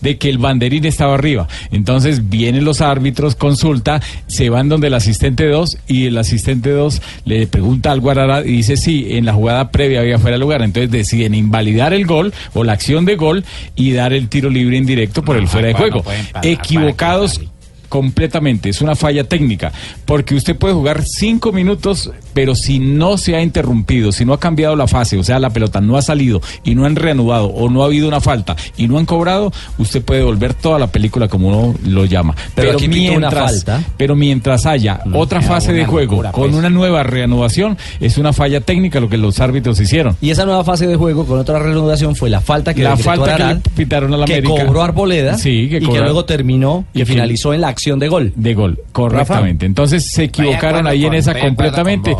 [0.00, 1.48] de que el banderín estaba arriba.
[1.70, 7.02] Entonces vienen los árbitros, consulta, se van donde el asistente 2 y el asistente 2
[7.24, 10.62] le pregunta al Guarará y dice sí, en la jugada previa había fuera de lugar.
[10.62, 14.76] Entonces deciden invalidar el gol o la acción de gol y dar el tiro libre
[14.76, 16.04] indirecto por el fuera de juego.
[16.42, 17.40] Equivocados
[17.88, 19.72] completamente, es una falla técnica,
[20.04, 24.40] porque usted puede jugar cinco minutos, pero si no se ha interrumpido, si no ha
[24.40, 27.68] cambiado la fase, o sea, la pelota no ha salido y no han reanudado o
[27.70, 31.28] no ha habido una falta y no han cobrado, usted puede volver toda la película
[31.28, 32.34] como uno lo llama.
[32.54, 33.82] Pero aquí pitó una falta.
[33.96, 36.54] pero mientras haya otra fase de juego locura, con pues.
[36.56, 40.16] una nueva reanudación, es una falla técnica lo que los árbitros hicieron.
[40.20, 43.36] Y esa nueva fase de juego con otra reanudación fue la falta que la falta
[43.36, 44.64] que le pitaron a la que América.
[44.66, 47.98] cobró Arboleda Sí, que y que luego terminó y Y fin- finalizó en la acción
[47.98, 48.32] de gol.
[48.36, 49.66] De gol, correctamente.
[49.66, 52.16] Entonces se equivocaron ahí en esa completamente.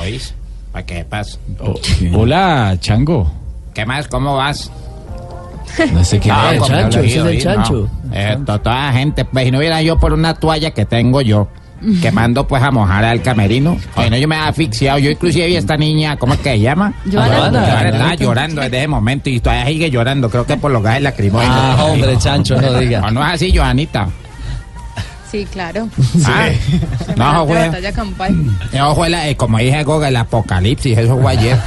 [0.73, 1.39] ¿Para qué pasa?
[1.61, 1.75] Oh,
[2.15, 3.33] Hola, Chango.
[3.73, 4.07] ¿Qué más?
[4.09, 4.71] ¿Cómo vas?
[5.93, 6.63] No sé qué No, es.
[6.63, 7.41] Chancho, ese es el no.
[7.43, 7.89] Chancho.
[8.13, 11.21] Eh, to- toda la gente, pues si no hubiera yo por una toalla que tengo
[11.21, 11.49] yo,
[12.01, 15.57] que mando pues a mojar al camerino, bueno, yo me he asfixiado, yo inclusive vi
[15.57, 16.93] a esta niña, ¿cómo es que se llama?
[17.11, 21.03] Joana, estaba llorando desde ese momento y todavía sigue llorando, creo que por los gases
[21.03, 21.57] lacrimógenos.
[21.57, 23.01] Ah, hombre, Chancho, no diga.
[23.01, 24.09] No, no es así, Joanita.
[25.35, 25.89] Sí, claro.
[26.27, 26.49] Ah,
[27.17, 27.59] no, fue.
[27.59, 28.37] batalla campal.
[28.73, 31.59] No, fue la- eh, como dije, Goga, el apocalipsis, eso fue ayer.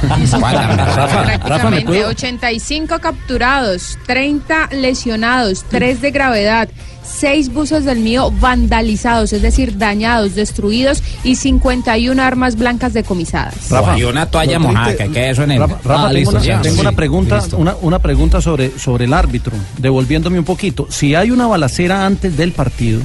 [1.44, 6.68] Prácticamente 85 capturados, 30 lesionados, 3 de gravedad,
[7.02, 13.54] 6 buses del mío vandalizados, es decir, dañados, destruidos y 51 armas blancas decomisadas.
[13.96, 15.58] y una toalla mojada, que quede eso en el.
[15.60, 20.38] Rafa, Rafa, tengo, una, tengo una pregunta, una, una pregunta sobre, sobre el árbitro, devolviéndome
[20.38, 20.86] un poquito.
[20.90, 23.00] Si hay una balacera antes del partido,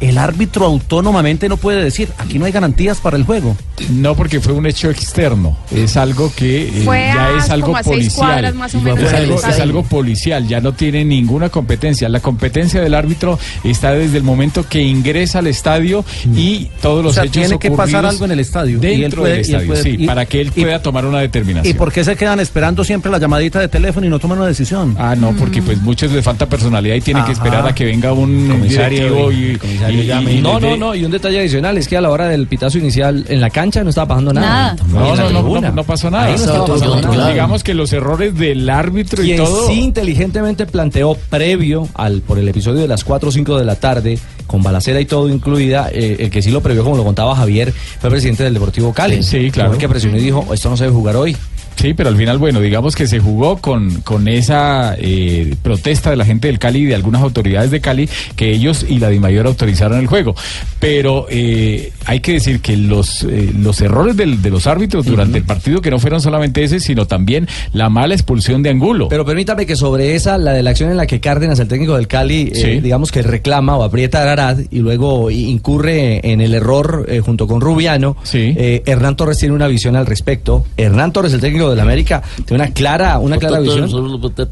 [0.00, 3.56] el árbitro autónomamente no puede decir, aquí no hay garantías para el juego.
[3.90, 5.56] No, porque fue un hecho externo.
[5.74, 8.14] Es algo que eh, ya es algo policial.
[8.16, 9.54] cuadras más o menos Es algo, estadio.
[9.54, 12.08] es algo policial, ya no tiene ninguna competencia.
[12.08, 17.12] La competencia del árbitro está desde el momento que ingresa al estadio y todos los
[17.12, 18.78] O sea, hechos tiene que pasar algo en el estadio.
[18.82, 20.60] Y él Dentro puede- del y él estadio, puede- sí, y- para que él y-
[20.62, 21.74] pueda tomar una determinación.
[21.74, 24.46] ¿Y por qué se quedan esperando siempre la llamadita de teléfono y no toman una
[24.48, 24.94] decisión?
[24.98, 28.12] Ah, no, porque pues muchos les falta personalidad y tienen que esperar a que venga
[28.12, 31.96] un Comisario y- y, y- y no, no, no, y un detalle adicional es que
[31.96, 34.74] a la hora del pitazo inicial en la cancha no estaba pasando nada.
[34.74, 34.76] Nada.
[34.88, 35.68] No, no, no, tribuna.
[35.70, 36.30] no, no pasó nada.
[36.32, 37.28] Pasando.
[37.30, 39.66] Digamos que los errores del árbitro y Quien todo.
[39.68, 43.76] sí inteligentemente planteó previo al por el episodio de las 4 o 5 de la
[43.76, 47.34] tarde, con balacera y todo incluida, eh, el que sí lo previó, como lo contaba
[47.36, 49.22] Javier, fue presidente del Deportivo Cali.
[49.22, 49.70] Sí, sí, claro.
[49.70, 51.36] Fue el que presionó y dijo, esto no se debe jugar hoy.
[51.80, 56.16] Sí, pero al final, bueno, digamos que se jugó con, con esa eh, protesta de
[56.16, 59.46] la gente del Cali y de algunas autoridades de Cali, que ellos y la DIMAYOR
[59.46, 60.34] autorizaron el juego.
[60.80, 65.38] Pero eh, hay que decir que los, eh, los errores del- de los árbitros durante
[65.38, 69.08] el partido, que no fueron solamente ese, sino también la mala expulsión de Angulo.
[69.08, 71.94] Pero permítame que sobre esa, la de la acción en la que Cárdenas, el técnico
[71.96, 72.80] del Cali, eh, Sí.
[72.80, 77.60] digamos que reclama o aprieta a Arad y luego incurre en el error junto con
[77.60, 80.64] Rubiano, eh, Hernán Torres tiene una visión al respecto.
[80.76, 83.84] Hernán Torres, el técnico del América, tiene una clara, una clara visión.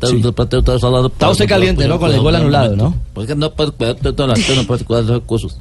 [0.08, 0.16] Sí.
[1.08, 1.98] Está usted caliente, ¿no?
[1.98, 2.94] Con el gol anulado, ¿no?
[3.14, 5.58] Porque no puedes cuidarte toda la no puedes cuidar esas cosas.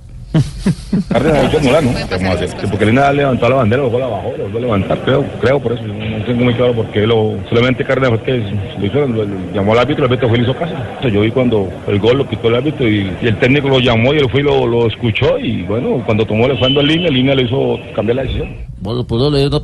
[1.10, 1.92] Cárdenas ha hecho anular, ¿no?
[1.94, 2.50] ¿Qué vamos a hacer?
[2.58, 5.60] Que porque Lina levantó la bandera, luego la bajó, lo volvió a levantar, creo, creo
[5.62, 5.84] por eso.
[5.84, 8.38] No tengo muy claro por qué lo, solamente Cárdenas fue que
[8.80, 10.74] lo hizo, lo- lo llamó al árbitro, el árbitro fue y le hizo caso.
[11.00, 13.70] O sea, yo vi cuando el gol lo quitó el árbitro y, y el técnico
[13.70, 16.82] lo llamó y él fue y lo, lo escuchó y bueno, cuando tomó el fondo
[16.82, 18.50] en línea, línea le hizo cambiar la decisión.
[18.86, 19.62] Bueno, pues no le no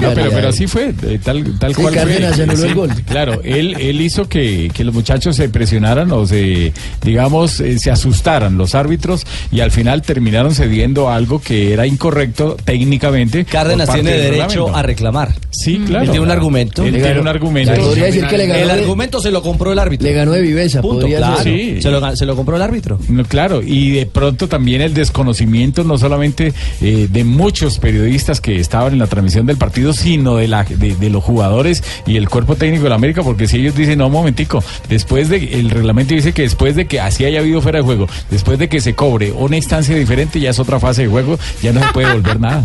[0.00, 2.44] no pero, pero así fue, eh, tal, tal Sí, cual Cárdenas fue.
[2.44, 2.90] anuló el Sí, gol.
[3.06, 7.90] Claro, él, él hizo que, que los muchachos se presionaran o se, digamos, eh, se
[7.90, 13.44] asustaran los árbitros y al final terminaron cediendo algo que era incorrecto técnicamente.
[13.44, 15.34] Cárdenas tiene derecho a reclamar.
[15.50, 16.04] Sí, claro.
[16.04, 16.84] Él tiene un argumento.
[16.84, 17.74] Él tiene un argumento.
[17.74, 20.06] Podría decir que le ganó El de- argumento se lo compró el árbitro.
[20.06, 21.42] Le ganó de viveza, Punto, claro.
[21.42, 21.78] Sí.
[21.80, 22.98] Se, lo, se lo compró el árbitro.
[23.08, 28.58] No, claro, y de pronto también el desconocimiento no solamente eh, de muchos periodistas que
[28.58, 32.56] estaban en la transmisión del partido, sino de, la, de, los jugadores y el cuerpo
[32.56, 36.14] técnico de la América, porque si ellos dicen, no, un momentico, después de, el reglamento
[36.14, 38.94] dice que después de que así haya habido fuera de juego, después de que se
[38.94, 42.40] cobre una instancia diferente, ya es otra fase de juego, ya no se puede volver
[42.40, 42.64] nada.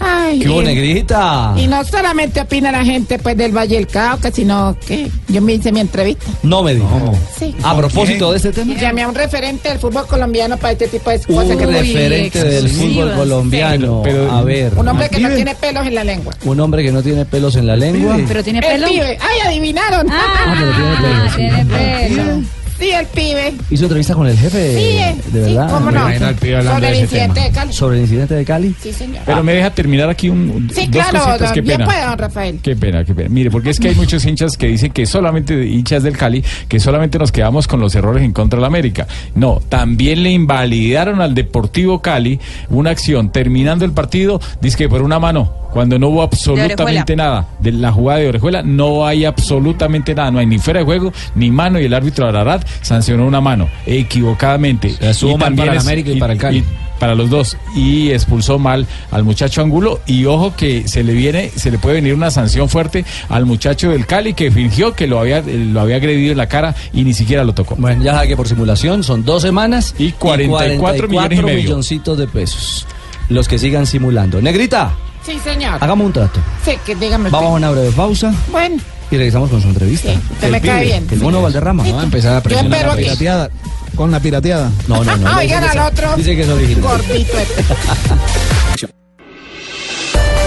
[0.00, 1.52] Ay, ¡Qué hubo, y- negrita!
[1.56, 5.52] Y no solamente opina la gente pues del Valle del Cauca, sino que yo me
[5.54, 6.24] hice mi entrevista.
[6.42, 7.12] No me dijo.
[7.38, 7.54] Sí.
[7.62, 8.72] A propósito de este tema.
[8.72, 11.56] Y llamé a un referente del fútbol colombiano para este tipo de Un cosas.
[11.56, 14.02] que referente del fútbol colombiano.
[14.30, 14.72] a ver.
[14.76, 16.34] Un hombre que no tiene pelos en la lengua.
[16.44, 18.16] Un hombre que no tiene pelos en la lengua.
[18.26, 18.88] Pero tiene El pelo.
[18.88, 19.18] pibe.
[19.20, 20.06] ¡Ay, adivinaron!
[20.10, 21.36] Ah, pero tiene pelo, sí.
[21.36, 22.42] tiene pelo.
[22.80, 23.52] Sí, el pibe.
[23.70, 24.74] Hizo entrevista con el jefe.
[24.74, 25.70] Sí, eh, de sí, verdad.
[25.70, 26.00] cómo no.
[26.00, 27.72] Sobre el incidente de Cali.
[27.74, 28.74] Sobre el incidente de Cali.
[28.80, 29.22] Sí, señor.
[29.26, 31.84] Pero me deja terminar aquí un, un- Sí, dos claro, cositas, qué bien pena.
[31.84, 32.58] puede, don Rafael.
[32.62, 33.28] Qué pena, qué pena.
[33.28, 36.80] Mire, porque es que hay muchos hinchas que dicen que solamente hinchas del Cali, que
[36.80, 39.06] solamente nos quedamos con los errores en contra de la América.
[39.34, 42.40] No, también le invalidaron al Deportivo Cali
[42.70, 45.60] una acción terminando el partido, dice que por una mano.
[45.72, 50.38] Cuando no hubo absolutamente nada de la jugada de Orejuela, no hay absolutamente nada, no
[50.40, 54.94] hay ni fuera de juego ni mano y el árbitro Ararat sancionó una mano equivocadamente.
[55.38, 56.64] mal para el es- América y para el Cali.
[56.98, 61.48] para los dos y expulsó mal al muchacho Angulo y ojo que se le viene
[61.54, 65.18] se le puede venir una sanción fuerte al muchacho del Cali que fingió que lo
[65.18, 67.76] había lo había agredido en la cara y ni siquiera lo tocó.
[67.76, 71.62] Bueno, ya sabe que por simulación son dos semanas y 44 millones y medio.
[71.62, 72.86] milloncitos de pesos.
[73.30, 74.42] Los que sigan simulando.
[74.42, 74.92] Negrita,
[75.24, 75.76] Sí, señor.
[75.82, 76.40] hagamos un trato.
[76.64, 78.76] Sí, que dígame Vamos a una breve pausa Bueno,
[79.10, 80.10] y regresamos con su entrevista.
[80.32, 81.06] usted me cae bien.
[81.10, 81.84] El mono Valderrama.
[81.84, 81.92] Sí.
[81.92, 82.90] Va a empezar a presionar.
[82.90, 83.02] aquí.
[83.04, 83.50] Pirateada,
[83.96, 84.70] con la pirateada.
[84.88, 85.28] No, no, no.
[85.30, 86.16] Ah, oigan al otro.
[86.16, 86.82] Dice que es original.
[86.82, 87.64] Gordito este.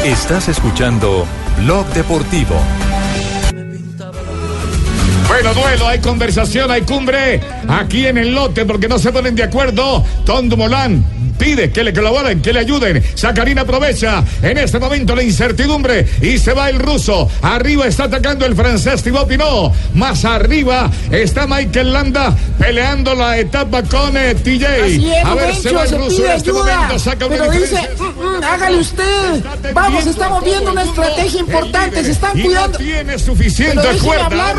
[0.10, 1.26] Estás escuchando
[1.60, 2.56] Blog Deportivo.
[5.28, 9.44] Bueno, duelo, hay conversación, hay cumbre aquí en el lote porque no se ponen de
[9.44, 10.04] acuerdo.
[10.26, 11.04] Tom Dumoulin,
[11.38, 13.04] pide que le colaboren, que le ayuden.
[13.16, 17.30] Sacarina aprovecha en este momento la incertidumbre y se va el ruso.
[17.42, 19.74] Arriba está atacando el francés Thibaut Pinot.
[19.94, 24.64] Más arriba está Michael Landa peleando la etapa con eh, TJ.
[24.86, 27.00] Es, A ver, se va el ruso en este ayuda, momento.
[27.00, 27.90] Saca una pero dice.
[28.00, 28.04] "Mm,
[28.40, 29.44] mm, hágale usted.
[29.74, 32.78] Vamos, estamos viendo una estrategia importante, se están y cuidando.
[32.80, 34.26] No tiene suficiente Pero cuerda.
[34.26, 34.56] hablar.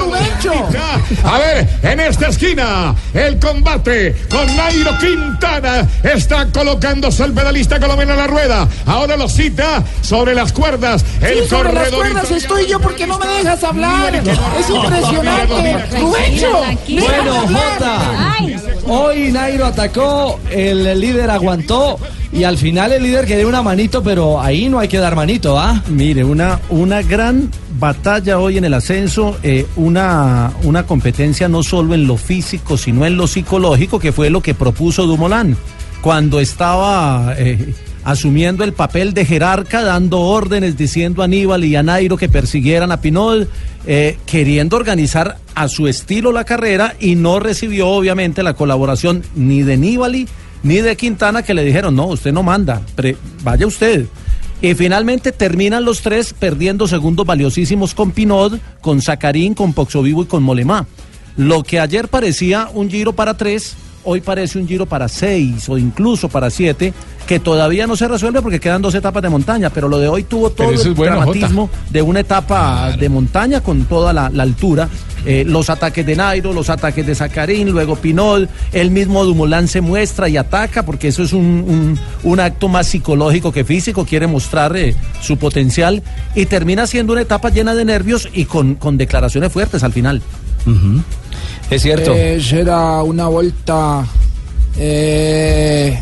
[1.24, 8.12] A ver, en esta esquina, el combate con Nairo Quintana está colocándose el pedalista colombiano
[8.12, 8.66] en la rueda.
[8.86, 11.04] Ahora lo cita sobre las cuerdas.
[11.20, 14.14] El Sí, sobre las cuerdas estoy yo porque no me dejas hablar.
[14.16, 15.98] Es impresionante.
[16.00, 17.34] Rubencho, Bueno.
[17.48, 18.34] Jota,
[18.86, 21.98] hoy Nairo atacó, el líder aguantó
[22.32, 25.58] y al final el líder quería una manito, pero ahí no hay que dar manito,
[25.58, 25.82] ¿ah?
[25.88, 31.94] Mire, una, una gran batalla hoy en el ascenso, eh, una, una competencia no solo
[31.94, 35.56] en lo físico, sino en lo psicológico, que fue lo que propuso Dumoulin
[36.04, 37.72] cuando estaba eh,
[38.04, 42.92] asumiendo el papel de jerarca, dando órdenes, diciendo a Aníbal y a Nairo que persiguieran
[42.92, 43.48] a Pinot,
[43.86, 49.62] eh, queriendo organizar a su estilo la carrera y no recibió obviamente la colaboración ni
[49.62, 50.28] de Nibali
[50.62, 52.82] ni de Quintana que le dijeron, no, usted no manda,
[53.42, 54.04] vaya usted.
[54.60, 60.26] Y finalmente terminan los tres perdiendo segundos valiosísimos con Pinot, con Zacarín, con Poxovivo y
[60.26, 60.86] con Molemá.
[61.38, 63.74] Lo que ayer parecía un giro para tres,
[64.04, 66.92] hoy parece un giro para seis o incluso para siete,
[67.26, 70.24] que todavía no se resuelve porque quedan dos etapas de montaña, pero lo de hoy
[70.24, 74.88] tuvo todo el bueno, dramatismo de una etapa de montaña con toda la, la altura.
[75.26, 79.80] Eh, los ataques de Nairo, los ataques de Zacarín, luego Pinol, el mismo Dumoulin se
[79.80, 81.98] muestra y ataca porque eso es un, un-
[82.30, 86.02] un acto más psicológico que físico, quiere mostrar eh, su potencial
[86.34, 90.20] y termina siendo una etapa llena de nervios y con, con declaraciones fuertes al final.
[91.70, 92.12] Es cierto.
[92.14, 94.06] Eh, será una vuelta,
[94.76, 95.98] eh,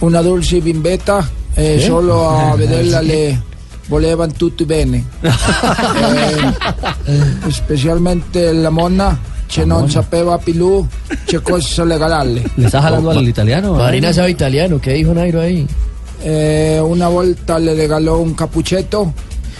[0.00, 1.86] una dulce bimbeta, eh, ¿Eh?
[1.86, 3.40] solo a vederla le
[3.88, 5.04] volevan tutti bene.
[7.08, 10.84] Eh, specialmente la monna, che non sapeva più
[11.24, 12.42] che cosa regalarle.
[12.56, 13.74] ¿Le estás hablando al italiano?
[13.74, 15.64] Marina sabe italiano, ¿qué dijo Nairo ahí?
[16.24, 19.12] Eh, una volta le regaló un capuchetto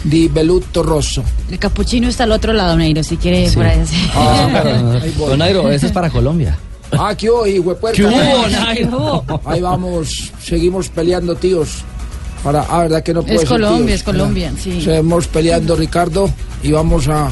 [0.02, 1.22] di velluto rosso.
[1.50, 3.82] El capuchino está al otro lado, Neiro, si quiere por ahí.
[3.86, 3.96] sí.
[5.16, 5.30] Voy.
[5.30, 6.56] Don Nairo, ese es para Colombia.
[6.92, 7.76] Ah, ¿qué hubo, hijo?
[7.92, 9.24] ¿Qué hubo, Nairo?
[9.44, 11.82] Ahí vamos, seguimos peleando, tíos.
[12.44, 13.98] Para, ah, verdad que no puedo Es Colombia, tíos.
[13.98, 14.80] es Colombia, sí.
[14.80, 16.30] Seguimos peleando, Ricardo,
[16.62, 17.28] y vamos a...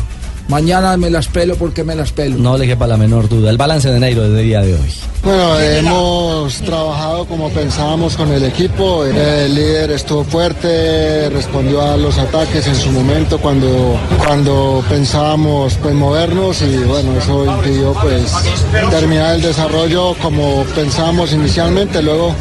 [0.48, 2.36] Mañana me las pelo porque me las pelo.
[2.36, 3.50] No le quepa la menor duda.
[3.50, 4.94] El balance de Nairo del día de hoy.
[5.22, 9.06] Bueno, hemos trabajado como pensábamos con el equipo.
[9.06, 15.94] El líder estuvo fuerte, respondió a los ataques en su momento cuando, cuando pensábamos pues
[15.94, 18.30] movernos y bueno, eso impidió pues
[18.90, 22.02] terminar el desarrollo como pensábamos inicialmente.
[22.02, 22.34] Luego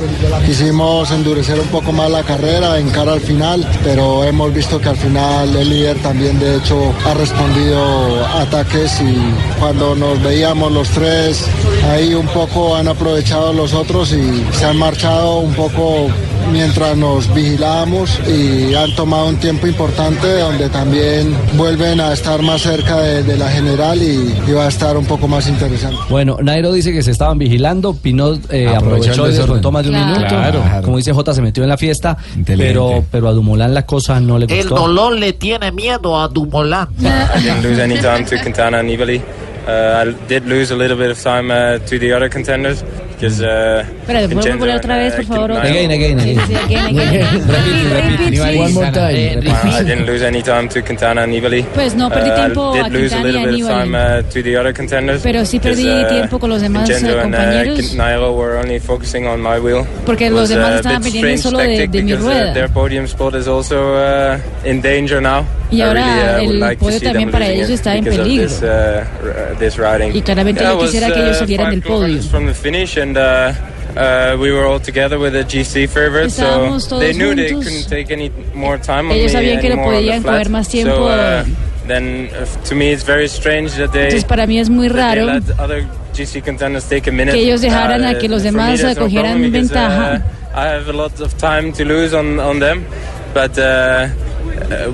[0.45, 4.89] quisimos endurecer un poco más la carrera en cara al final, pero hemos visto que
[4.89, 7.92] al final el líder también de hecho ha respondido
[8.35, 9.15] ataques y
[9.59, 11.45] cuando nos veíamos los tres
[11.91, 16.07] ahí un poco han aprovechado los otros y se han marchado un poco
[16.51, 22.61] mientras nos vigilábamos y han tomado un tiempo importante donde también vuelven a estar más
[22.61, 25.97] cerca de, de la general y, y va a estar un poco más interesante.
[26.09, 29.83] Bueno, Nairo dice que se estaban vigilando, Pinot eh, Aprovechó aprovechó el y descontó más
[29.83, 30.11] de un Claro.
[30.15, 30.35] minuto.
[30.61, 30.81] Claro.
[30.83, 34.37] Como dice J, se metió en la fiesta, pero, pero a Dumoulin la cosa no
[34.37, 34.75] le El gustó.
[34.75, 36.73] dolor le tiene miedo a Dumoulin.
[36.99, 39.21] I didn't lose any time to Quintana and Nibali.
[39.65, 42.83] Uh, I did lose a little bit of time uh, to the other contenders
[43.24, 43.41] because.
[43.41, 45.51] Uh, Espera, ¿puedo Vincenzo volver otra vez, por favor?
[45.53, 46.39] Again, again, again.
[46.39, 47.28] Sí, sí, again, again.
[47.47, 49.41] Repeat, repeat, One more please.
[49.41, 49.74] time.
[49.76, 51.63] I didn't lose any time to Quintana and Nibali.
[51.74, 54.21] Pues no perdí Uh, tiempo I did lose a Quintana little bit of time uh,
[54.30, 55.21] to the other contenders.
[55.21, 58.34] Pero sí perdí uh, tiempo con los demás, Vincenzo eh, and, uh, compañeros.
[58.34, 59.86] Were only focusing on my wheel.
[60.05, 62.53] Porque los demás estaban pendientes solo de- mi because, uh, rueda.
[62.53, 65.45] their podium spot is also uh, in danger now.
[65.71, 68.47] Y ahora really, uh, el podio también them para ellos está en peligro.
[68.47, 69.74] This, uh, this.
[70.13, 72.05] Y claramente Yeah, yo quisiera que ellos salieran del podio.
[72.05, 73.53] kilometers from the finish and uh,
[73.95, 77.51] uh, we were all together with the GC favorites, so Estábamos todos they knew they
[77.51, 77.64] juntos.
[77.64, 80.95] couldn't take any more time on Ellos me sabían que no podían coger más tiempo.
[80.95, 81.45] So, uh,
[81.88, 85.16] then uh, to me it's very strange that they Entonces para mí es muy that
[85.16, 87.34] they raro let other GC contenders take a minute.
[87.36, 90.16] que ellos dejaran a que los demás cogieran ventaja.
[90.16, 92.86] uh, I have a lot of time to lose on on them,
[93.34, 93.57] but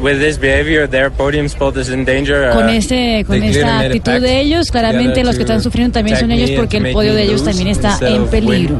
[0.01, 2.51] with this behavior, their podium spot is in danger.
[2.53, 6.51] con este con esta actitud de ellos claramente los que están sufriendo también son ellos
[6.51, 8.77] porque el podio de ellos también está en peligro.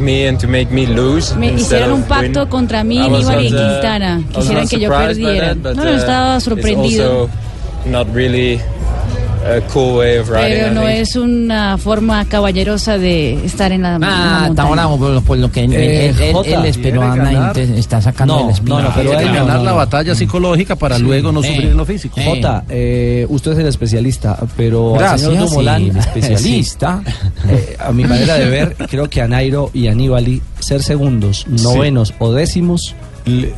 [0.00, 1.34] Me and to make me lose.
[1.36, 5.54] me instead hicieron un pacto contra mí, Aníbal y not, Quintana quisieran que yo perdiera.
[5.54, 7.22] no no uh, estaba it's sorprendido.
[7.22, 7.30] also
[7.86, 8.60] not really
[9.72, 10.48] cool way of riding.
[10.48, 15.22] Pero no es una forma caballerosa de estar en la, en la Ah, está montaña.
[15.24, 17.52] por, lo- que él, Eh, él- él- Jota, él es quiere peruana y ganar.
[17.54, 18.76] te está sacando No, el espíritu.
[18.76, 19.76] no, no, pero no, ganar no, la no.
[19.76, 21.02] batalla psicológica para Sí.
[21.02, 22.20] luego no Eh, sufrir en lo físico.
[22.22, 27.02] Jota, eh, usted es el especialista, pero al Gracias, señor Dumolán, sí, el especialista.
[27.06, 27.12] sí,
[27.48, 31.46] eh, a mi manera de ver, creo que a Nairo y a Aníbali ser segundos,
[31.48, 32.94] novenos o décimos,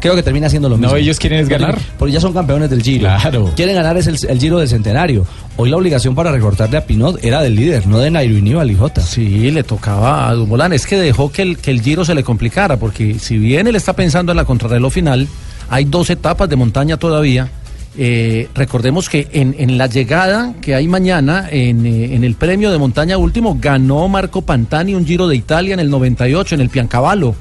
[0.00, 0.96] creo que termina siendo lo No, mismo.
[0.96, 1.78] ellos quieren es ganar.
[1.98, 3.00] Porque ya son campeones del Giro.
[3.00, 3.50] Claro.
[3.56, 5.26] Quieren ganar es el, el Giro del Centenario.
[5.56, 9.00] Hoy la obligación para recortarle a Pinot era del líder, no de Nairo y Jota.
[9.02, 10.72] Sí, le tocaba a Dumolán.
[10.72, 13.76] Es que dejó que el, que el Giro se le complicara, porque si bien él
[13.76, 15.28] está pensando en la contrarreloj final,
[15.68, 17.50] hay dos etapas de montaña todavía.
[17.98, 22.70] Eh, recordemos que en, en la llegada que hay mañana, en, eh, en el premio
[22.70, 26.70] de montaña último, ganó Marco Pantani un Giro de Italia en el 98, en el
[26.70, 27.34] Piancavallo.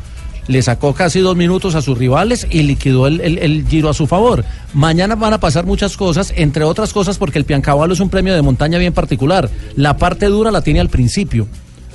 [0.47, 4.07] Le sacó casi dos minutos a sus rivales y liquidó el, el- giro a su
[4.07, 4.43] favor.
[4.73, 8.33] Mañana van a pasar muchas cosas, entre otras cosas porque el Piancavallo es un premio
[8.33, 9.49] de montaña bien particular.
[9.75, 11.47] La parte dura la tiene al principio.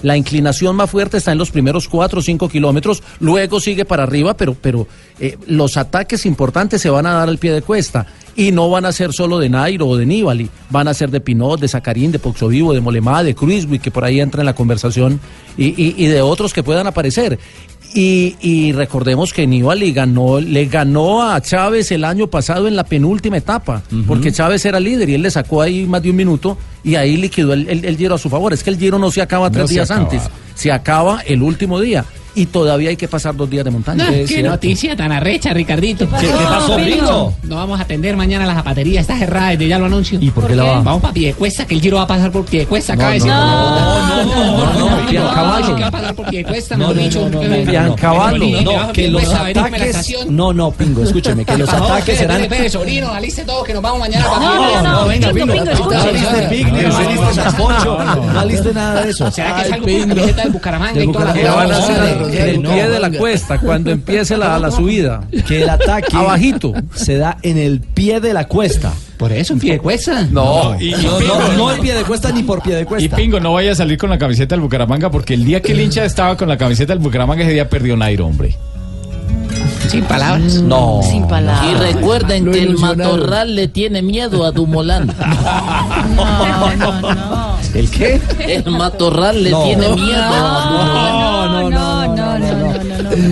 [0.03, 4.03] La inclinación más fuerte está en los primeros 4 o 5 kilómetros, luego sigue para
[4.03, 4.86] arriba, pero, pero
[5.18, 8.84] eh, los ataques importantes se van a dar al pie de cuesta y no van
[8.84, 12.12] a ser solo de Nairo o de Nibali, van a ser de Pinot, de Zacarín,
[12.12, 15.18] de Poxovivo, de Molemá, de Cruiswick, que por ahí entra en la conversación,
[15.57, 17.38] y, y- y de otros que puedan aparecer.
[17.97, 22.84] Y, y recordemos que Nibali ganó, le ganó a Chávez el año pasado en la
[22.84, 26.59] penúltima etapa, porque Chávez era líder y él le sacó ahí más de un minuto
[26.84, 28.53] y ahí liquidó el, el- el Giro a su favor.
[28.53, 30.05] Es que el Giro no se acaba No tres se días acaba.
[30.11, 30.22] antes,
[30.55, 32.05] se acaba el último día
[32.37, 34.05] y todavía hay que pasar dos días de montaña.
[34.05, 34.51] No, qué cierto.
[34.51, 36.09] noticia tan arrecha, Ricardito.
[36.20, 36.76] ¿Qué- qué pasó?
[37.43, 40.18] No vamos a atender mañana la zapatería, está cerrada, desde ya lo anuncio.
[40.20, 40.80] ¿Y por qué la va?
[40.82, 43.41] Vamos para Piedecuesta, que el giro va a pasar por Piedecuesta, acaba de no, decir.
[43.41, 45.74] no, no, no, no, Piancavallo.
[45.76, 47.20] que va a pasar por Piedecuesta, No, dicho.
[47.22, 48.39] no, no, eh, no, Piancavallo.
[48.39, 50.37] no, no, Bajo que los ataques, estación.
[50.37, 54.01] no, no, Pingo, escúcheme, que los ataques serán espere, sobrino, aliste todo, que nos vamos
[54.01, 55.07] mañana No, para no, no, Pingo.
[55.07, 55.64] venga, Pingo, Pingo,
[58.32, 59.30] no aliste nada de eso.
[59.30, 61.32] ¿Será que salgo con la camiseta del Bucaramanga y toda la
[62.29, 65.22] No, en no, el no, pie de la cuesta, cuando empiece la, la subida.
[65.47, 66.72] Que el ataque Abajito.
[66.95, 68.93] se da en el pie de la cuesta.
[69.16, 70.27] Por eso, en pie de cuesta.
[70.31, 72.83] No, y, y No, Pingo, no, no en pie de cuesta ni por pie de
[72.83, 73.16] Y cuesta.
[73.16, 75.81] Pingo, no vaya a salir con la camiseta del Bucaramanga porque el día que el
[75.81, 78.57] hincha estaba con la camiseta del Bucaramanga, ese día perdió Nairo, hombre.
[79.89, 80.55] Sin palabras.
[80.62, 81.01] No.
[81.03, 81.64] Sin palabras.
[81.72, 85.07] Y recuerden Lo que el matorral le tiene miedo a Dumolán.
[86.16, 87.57] No, no, no.
[87.74, 88.20] ¿El qué?
[88.41, 89.64] El matorral le No.
[89.64, 91.12] tiene miedo a No, Dumolán.
[91.12, 92.05] no, no, no, no, no, no.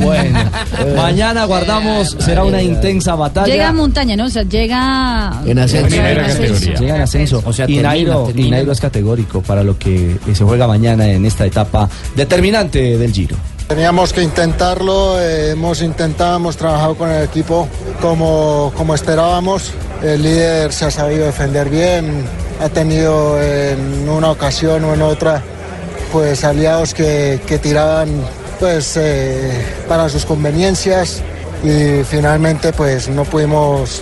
[0.03, 0.39] Bueno,
[0.97, 3.47] mañana guardamos, será una intensa batalla.
[3.47, 4.27] Llega a montaña, ¿no?
[4.27, 5.43] O sea, llega...
[5.47, 5.89] En ascenso.
[5.89, 6.75] Primera categoría.
[6.75, 7.43] Llega en ascenso.
[7.45, 8.47] O sea, y, termina, Nairo, termina.
[8.47, 13.13] y Nairo es categórico para lo que se juega mañana en esta etapa determinante del
[13.13, 13.37] Giro.
[13.69, 17.67] Teníamos que intentarlo, eh, hemos intentado, hemos trabajado con el equipo
[18.01, 19.73] como, como esperábamos.
[20.03, 22.25] El líder se ha sabido defender bien,
[22.61, 25.43] ha tenido en una ocasión o en otra
[26.13, 28.09] pues aliados que, que tiraban
[28.65, 29.51] pues eh,
[29.87, 31.21] para sus conveniencias
[31.63, 34.01] y finalmente pues no pudimos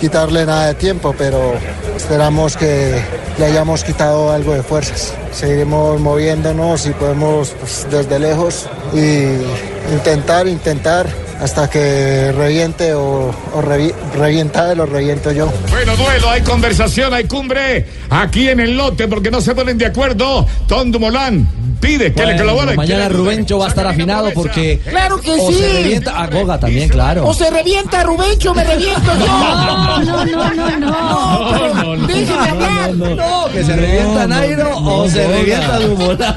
[0.00, 1.54] quitarle nada de tiempo, pero
[1.96, 2.94] esperamos que
[3.38, 5.14] le hayamos quitado algo de fuerzas.
[5.32, 11.08] Seguiremos moviéndonos y podemos pues, desde lejos y intentar, intentar
[11.40, 15.52] hasta que reviente o, o revi- revienta él o reviento yo.
[15.70, 19.86] Bueno, duelo, hay conversación, hay cumbre aquí en el lote porque no se ponen de
[19.86, 20.46] acuerdo.
[20.68, 21.48] Tom Dumolán
[21.84, 22.76] pide que le Bueno, colaboren.
[22.76, 23.08] mañana.
[23.08, 25.54] Rubencho va a estar afinado porque Claro que o sí.
[25.58, 27.26] se revienta a Goga también, claro.
[27.26, 29.26] O se revienta Rubencho, me reviento yo.
[29.26, 31.50] No, no, no, no, no.
[31.74, 32.94] pero déjeme hablar.
[32.94, 36.36] No, que se revienta Nairo o se revienta Dumolán.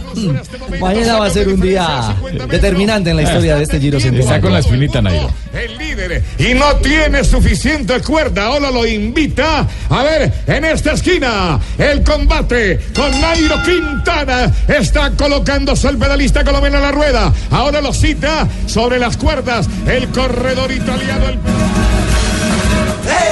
[0.80, 2.16] Mañana va a ser un día
[2.50, 4.42] determinante en la historia de este Giro Está Centenario.
[4.42, 5.30] con la espinita Nairo.
[5.54, 8.46] El líder y no tiene suficiente cuerda.
[8.48, 14.52] Ahora lo invita a ver en esta esquina el combate con Nairo Quintana.
[14.68, 17.32] Está colocándose el pedalista colombiano en la rueda.
[17.52, 21.28] Ahora lo cita sobre las cuerdas el corredor italiano.
[21.28, 21.40] El...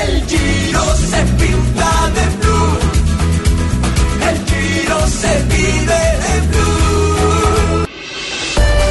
[0.06, 2.78] El Giro se pinta de blue.
[4.22, 7.88] El Giro se vive de blue.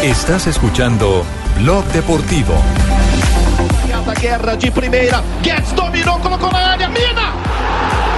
[0.02, 1.24] Estás escuchando
[1.60, 2.54] Blog Deportivo.
[4.06, 5.22] A guerra de primeira.
[5.40, 6.88] Guedes dominou, colocou na área.
[6.88, 8.13] Mina!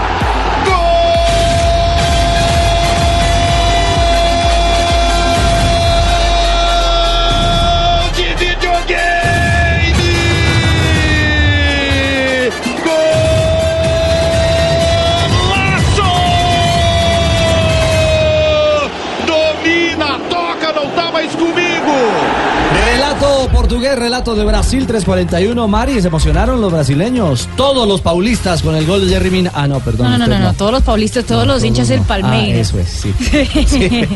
[23.94, 25.68] Relato de Brasil 341.
[25.68, 27.48] Mari, se emocionaron los brasileños.
[27.56, 29.50] Todos los paulistas con el gol de Jerry Mina.
[29.54, 30.10] Ah, no, perdón.
[30.10, 32.68] No, no, no, no, todos los paulistas, todos los hinchas del Ah, Palmeiras.
[32.68, 33.14] eso es, sí.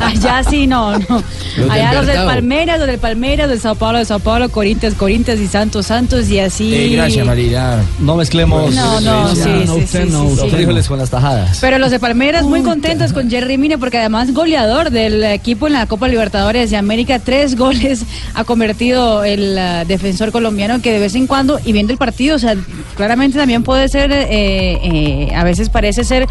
[0.00, 1.22] Allá sí, no, no.
[1.70, 2.18] Allá los del.
[2.24, 6.28] Palmeiras, los del Palmeiras, del Sao Paulo, de Sao Paulo, Corinthians, Corinthians y Santos, Santos
[6.28, 6.96] y así.
[7.24, 7.82] Marina.
[7.98, 8.74] No mezclemos.
[8.74, 11.58] No, no, sí, sí, sí, sí, Los frijoles con las tajadas.
[11.60, 15.72] Pero los de Palmeiras muy contentos con Jerry Mina porque además goleador del equipo en
[15.74, 18.02] la Copa Libertadores de América, tres goles
[18.34, 22.36] ha convertido el eh, defensor colombiano que de vez en cuando, y viendo el partido,
[22.36, 22.54] o sea,
[22.96, 26.26] claramente también puede ser, eh, eh, a veces parece ser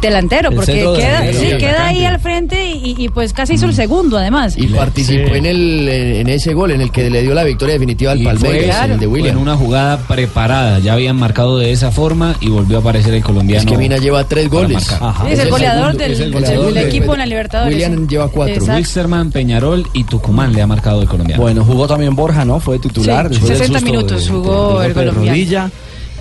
[0.00, 3.54] delantero, El porque queda, delantero, sí, sí, queda ahí al frente y, y, pues casi
[3.54, 4.56] hizo el segundo además.
[4.56, 8.12] Y participó en, el, en ese gol en el que le dio la victoria definitiva
[8.12, 9.38] al Palmeiras, el de en William.
[9.38, 10.78] una jugada preparada.
[10.78, 13.60] Ya habían marcado de esa forma y volvió a aparecer el colombiano.
[13.60, 14.88] Es que Mina lleva tres goles.
[15.28, 17.74] es el goleador del, es el del goleador equipo en la Libertadores.
[17.74, 18.54] William lleva cuatro.
[18.54, 18.76] Exacto.
[18.76, 21.42] Wilstermann, Peñarol y Tucumán le ha marcado el colombiano.
[21.42, 22.60] Bueno, jugó también Borja, ¿no?
[22.60, 23.26] Fue titular.
[23.26, 25.70] Sí, después del 60 susto minutos de- jugó el colombiano.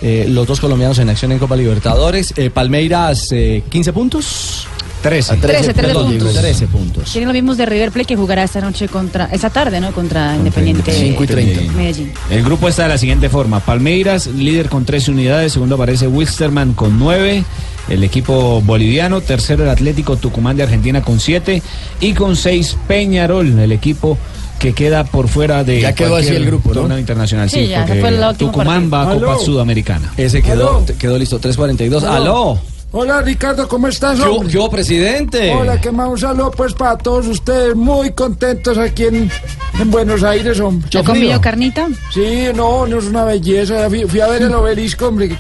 [0.01, 2.33] Eh, los dos colombianos en acción en Copa Libertadores.
[2.37, 4.67] Eh, Palmeiras, eh, 15 puntos.
[5.01, 5.37] 13.
[5.37, 6.33] 13, 13 puntos.
[6.33, 7.11] 13 puntos.
[7.11, 9.91] Tienen los mismos de River Plate que jugará esta noche contra, esta tarde, ¿no?
[9.93, 10.91] Contra Independiente.
[10.91, 11.61] Cinco y treinta.
[11.73, 12.11] Medellín.
[12.31, 13.59] El grupo está de la siguiente forma.
[13.59, 15.53] Palmeiras, líder con 13 unidades.
[15.53, 17.43] Segundo aparece Wilstermann con 9.
[17.87, 19.21] El equipo boliviano.
[19.21, 21.61] Tercero el Atlético Tucumán de Argentina con 7.
[22.01, 24.17] Y con 6 Peñarol, el equipo
[24.59, 26.81] que queda por fuera de Ya quedó así el grupo, ¿no?
[26.81, 27.49] torneo internacional.
[27.49, 29.39] Sí, ya, fue el último Tucumán va a Copa Aló.
[29.39, 30.13] Sudamericana.
[30.17, 32.03] Ese quedó, quedó listo, 3.42.
[32.03, 32.59] ¡Aló!
[32.97, 34.17] Hola Ricardo, ¿cómo estás?
[34.17, 35.53] ¿Qué qué hubo, presidente?
[35.53, 39.29] Hola, que más un saludo pues para todos ustedes, muy contentos aquí en,
[39.77, 40.87] en Buenos Aires, hombre.
[40.97, 41.89] ¿Ha comido carnita?
[42.13, 43.89] Sí, no, no es una belleza.
[43.89, 45.27] Fui, fui a ver el obelisco, hombre.
[45.27, 45.35] qué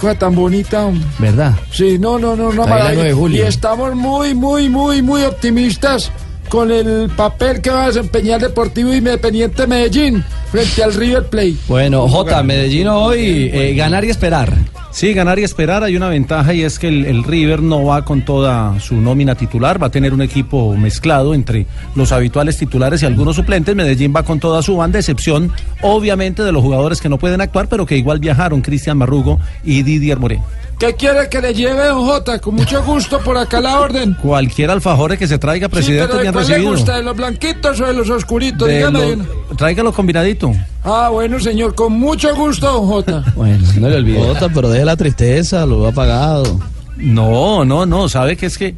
[0.00, 1.06] Cosa tan bonita, hombre.
[1.18, 1.52] ¿Verdad?
[1.70, 2.94] Sí, no, no, no, una Ahí la maravilla.
[2.94, 3.44] 9 de julio.
[3.44, 6.10] Y estamos muy, muy, muy, muy optimistas
[6.52, 11.54] con el papel que va a desempeñar Deportivo Independiente Medellín frente al River Plate.
[11.66, 14.54] Bueno, J, Medellín hoy, eh, ganar y esperar.
[14.90, 15.82] Sí, ganar y esperar.
[15.82, 19.34] Hay una ventaja y es que el, el River no va con toda su nómina
[19.34, 23.74] titular, va a tener un equipo mezclado entre los habituales titulares y algunos suplentes.
[23.74, 25.50] Medellín va con toda su banda, excepción
[25.80, 29.84] obviamente de los jugadores que no pueden actuar, pero que igual viajaron, Cristian Marrugo y
[29.84, 30.44] Didier Moreno.
[30.84, 32.40] ¿Qué quiere que le lleve, don Jota?
[32.40, 34.14] Con mucho gusto por acá la orden.
[34.14, 36.72] Cualquier alfajore que se traiga, presidente, sí, pero ¿de bien cuál le recibido.
[36.72, 36.96] gusta?
[36.96, 38.66] ¿De los blanquitos o de los oscuritos?
[38.66, 39.16] De Dígame.
[39.16, 40.52] lo- tráigalo combinadito.
[40.82, 43.24] Ah, bueno, señor, con mucho gusto, don Jota.
[43.36, 44.18] Bueno, no le olvide.
[44.18, 46.58] Jota, pero deje la tristeza, lo ha pagado.
[46.96, 48.74] No, no, no, sabe que es que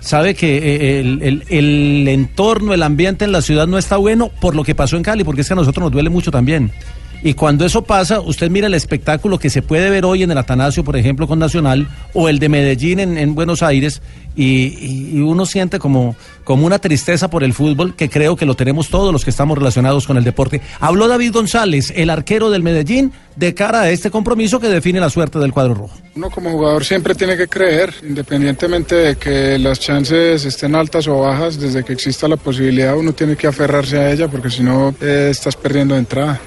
[0.00, 4.28] sabe que eh, el, el- el entorno, el ambiente en la ciudad no está bueno
[4.40, 6.72] por lo que pasó en Cali, porque es que a nosotros nos duele mucho también.
[7.24, 10.36] Y cuando eso pasa, usted mira el espectáculo que se puede ver hoy en el
[10.36, 14.02] Atanasio, por ejemplo, con Nacional, o el de Medellín en, en Buenos Aires,
[14.36, 18.90] y, uno siente como, como una tristeza por el fútbol, que creo que lo tenemos
[18.90, 20.60] todos los que estamos relacionados con el deporte.
[20.80, 25.08] Habló David González, el arquero del Medellín, de cara a este compromiso que define la
[25.08, 25.96] suerte del cuadro rojo.
[26.14, 31.20] Uno como jugador siempre tiene que creer, independientemente de que las chances estén altas o
[31.20, 34.94] bajas, desde que exista la posibilidad uno tiene que aferrarse a ella porque si no
[35.00, 36.38] eh, estás perdiendo entrada.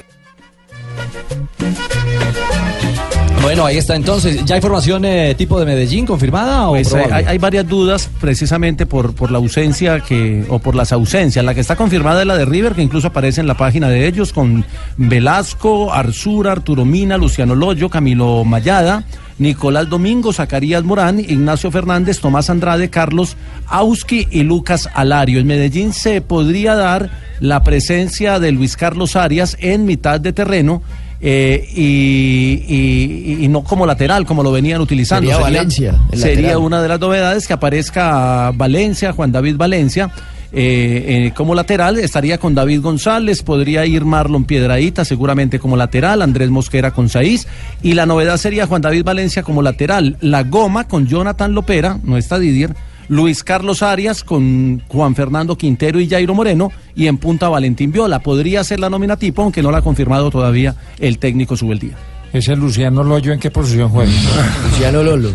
[3.47, 4.43] Bueno, ahí está entonces.
[4.43, 7.29] ¿Ya hay información eh, tipo de Medellín confirmada o Pues, hay, probable?
[7.29, 11.45] hay varias dudas precisamente por, por la ausencia que o por las ausencias.
[11.45, 14.05] La que está confirmada es la de River, que incluso aparece en la página de
[14.05, 14.65] ellos con
[14.97, 19.05] Velasco, Arzura, Arturo Mina, Luciano Loyo, Camilo Mayada,
[19.39, 25.39] Nicolás Domingo, Zacarías Morán, Ignacio Fernández, Tomás Andrade, Carlos Auski y Lucas Alario.
[25.39, 27.09] En Medellín se podría dar
[27.39, 30.81] la presencia de Luis Carlos Arias en mitad de terreno.
[31.19, 35.27] eh, y, y- y no como lateral, como lo venían utilizando.
[35.27, 36.57] Sería Valencia, Sería lateral.
[36.57, 40.11] una de las novedades que aparezca Valencia, Juan David Valencia.
[40.59, 46.23] Eh, eh, como lateral estaría con David González, podría ir Marlon Piedraíta seguramente como lateral,
[46.23, 47.45] Andrés Mosquera con Saiz
[47.83, 52.17] y la novedad sería Juan David Valencia como lateral, La Goma con Jonathan Lopera, no
[52.17, 52.75] está Didier,
[53.07, 58.21] Luis Carlos Arias con Juan Fernando Quintero y Jairo Moreno y en punta Valentín Viola.
[58.21, 61.95] Podría ser la nómina tipo, aunque no la ha confirmado todavía el técnico Subeldía.
[62.33, 64.11] ¿Ese Luciano Loyo en qué posición juega?
[64.71, 65.29] Luciano Lolo.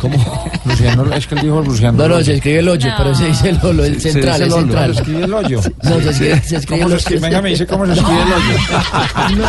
[0.00, 0.50] ¿Cómo?
[0.64, 3.48] Luciano, es que él dijo Luciano No, no, se escribe el hoyo, pero se dice
[3.48, 4.94] el Lolo, el Se central, dice el Lolo, central.
[4.94, 5.60] ¿Se escribe el hoyo?
[5.82, 7.20] No, se escribe, se escribe ¿Cómo el se hoyo.
[7.22, 9.48] Venga, me dice cómo se escribe el hoyo.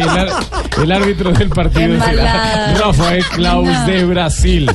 [0.00, 0.28] El, ar-
[0.82, 2.78] el árbitro del partido es.
[2.80, 3.86] Rafael Klaus No.
[3.86, 4.70] de Brasil.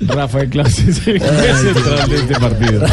[0.00, 2.86] Rafael Klaus es el juez central de este partido.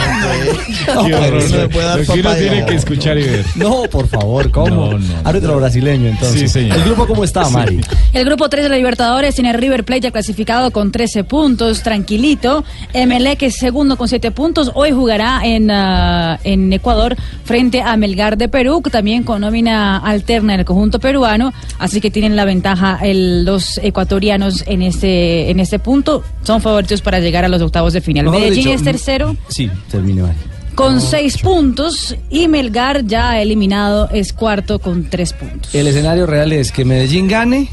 [1.05, 1.43] Qué horror.
[1.51, 3.45] no Lo que uno tiene que escuchar y ver.
[3.55, 4.67] No, por favor, ¿cómo?
[4.69, 5.13] No, no, no.
[5.23, 6.39] Árbitro brasileño, entonces.
[6.39, 6.77] Sí, señor.
[6.77, 7.53] ¿El grupo cómo está, Sí.
[7.53, 7.81] Mari?
[8.13, 12.65] El grupo 3 de la Libertadores tiene River Plate ya clasificado con 13 puntos, tranquilito.
[12.91, 14.71] Emelec es segundo con siete puntos.
[14.75, 17.15] Hoy jugará en, ah, en Ecuador
[17.45, 21.53] frente a Melgar de Perú, que también con nómina alterna en el conjunto peruano.
[21.77, 26.23] Así que tienen la ventaja el- los ecuatorianos en este, en este punto.
[26.43, 28.25] Son favoritos para llegar a los octavos de final.
[28.25, 30.35] Mejor Medellín dicho, es tercero Sí, termine, Mari.
[30.75, 35.73] con seis puntos y Melgar ya eliminado es cuarto con tres puntos.
[35.75, 37.69] El escenario real es que Medellín gane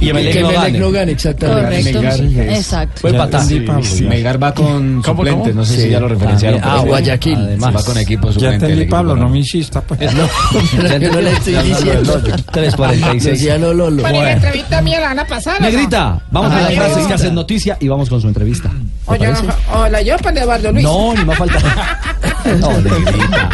[0.00, 0.78] y Emelec que no Emelec gane.
[0.78, 1.62] no gane, exactamente.
[1.92, 2.00] Correcto.
[2.02, 2.20] Melgar
[2.50, 3.00] es- Exacto.
[3.00, 3.18] Fue Ya
[3.66, 4.02] Pablo, Sí.
[4.04, 4.08] ya.
[4.08, 5.54] Melgar va con ¿Cómo, suplentes, cómo?
[5.54, 5.88] no sé si Sí.
[5.90, 6.60] ya lo referenciaron.
[6.62, 6.88] Ah, sí.
[6.88, 7.36] Guayaquil.
[7.38, 8.66] Además, va con equipo Ya suplente.
[8.66, 9.80] el entendí, Pablo, no me insista.
[9.80, 10.00] Pues.
[10.76, 12.22] Pero que no le estoy diciendo.
[12.52, 13.30] 3.46.
[13.32, 14.02] Luciano Lolo.
[14.02, 15.56] Bueno, la entrevista mía la van a pasar.
[15.56, 15.66] ¿o no?
[15.70, 18.70] Negrita, vamos a las frases que hacen noticia y vamos con su entrevista.
[19.06, 20.84] Hola, yo para Eduardo Luis.
[20.84, 21.56] No, ni más falta.
[22.54, 23.50] No, negrita.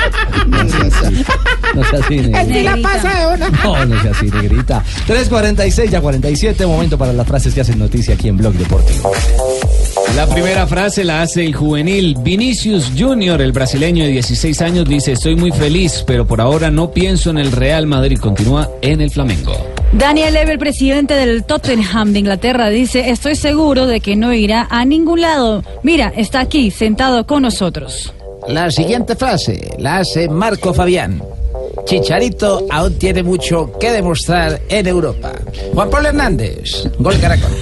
[0.47, 1.25] No sea así.
[1.75, 2.31] No sea así, Él sí
[2.63, 2.89] la negrita.
[2.89, 3.49] pasa de una.
[3.65, 4.83] No, no sea así, negrita.
[5.09, 9.13] 3.46 ya 47, momento para las frases que hacen noticia aquí en Blog Deportivo.
[10.17, 15.13] La primera frase la hace el juvenil Vinicius Junior, el brasileño de 16 años, dice,
[15.13, 19.11] estoy muy feliz, pero por ahora no pienso en el Real Madrid, continúa en el
[19.11, 19.57] Flamengo.
[19.93, 24.67] Daniel Levy, el presidente del Tottenham de Inglaterra, dice, estoy seguro de que no irá
[24.71, 25.63] a ningún lado.
[25.83, 28.13] Mira, está aquí, sentado con nosotros.
[28.49, 31.23] La siguiente frase la hace Marco Fabián.
[31.85, 35.33] Chicharito aún tiene mucho que demostrar en Europa.
[35.73, 37.51] Juan Pablo Hernández, Gol Caracol.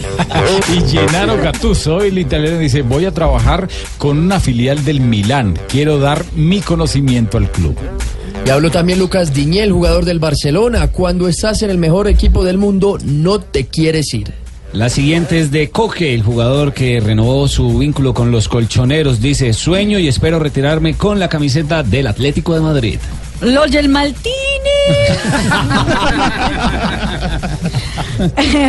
[0.73, 3.69] Y Gennaro Gattuso, el italiano, dice, voy a trabajar
[3.99, 5.59] con una filial del Milán.
[5.69, 7.77] Quiero dar mi conocimiento al club.
[8.47, 10.89] Y habló también Lucas Diñel, jugador del Barcelona.
[10.89, 14.40] Cuando estás en el mejor equipo del mundo, no te quieres ir.
[14.73, 19.53] La siguiente es de Coque, el jugador que renovó su vínculo con los colchoneros, dice,
[19.53, 22.99] sueño y espero retirarme con la camiseta del Atlético de Madrid.
[23.41, 24.31] Loyel Martínez.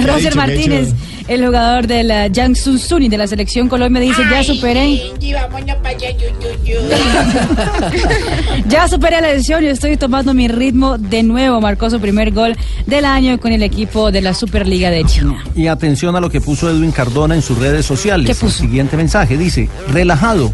[0.05, 0.93] Roger Martínez,
[1.27, 5.01] el jugador del uh, Jiangsu Suning de la selección Colombia, dice, ya superé.
[5.19, 6.79] Y vámonos para allá, yu, yu, yu.
[8.67, 11.59] Ya superé la lesión y estoy tomando mi ritmo de nuevo.
[11.61, 12.55] Marcó su primer gol
[12.85, 15.43] del año con el equipo de la Superliga de China.
[15.55, 18.27] Y atención a lo que puso Edwin Cardona en sus redes sociales.
[18.27, 18.63] ¿Qué puso?
[18.63, 20.53] El siguiente mensaje dice, relajado,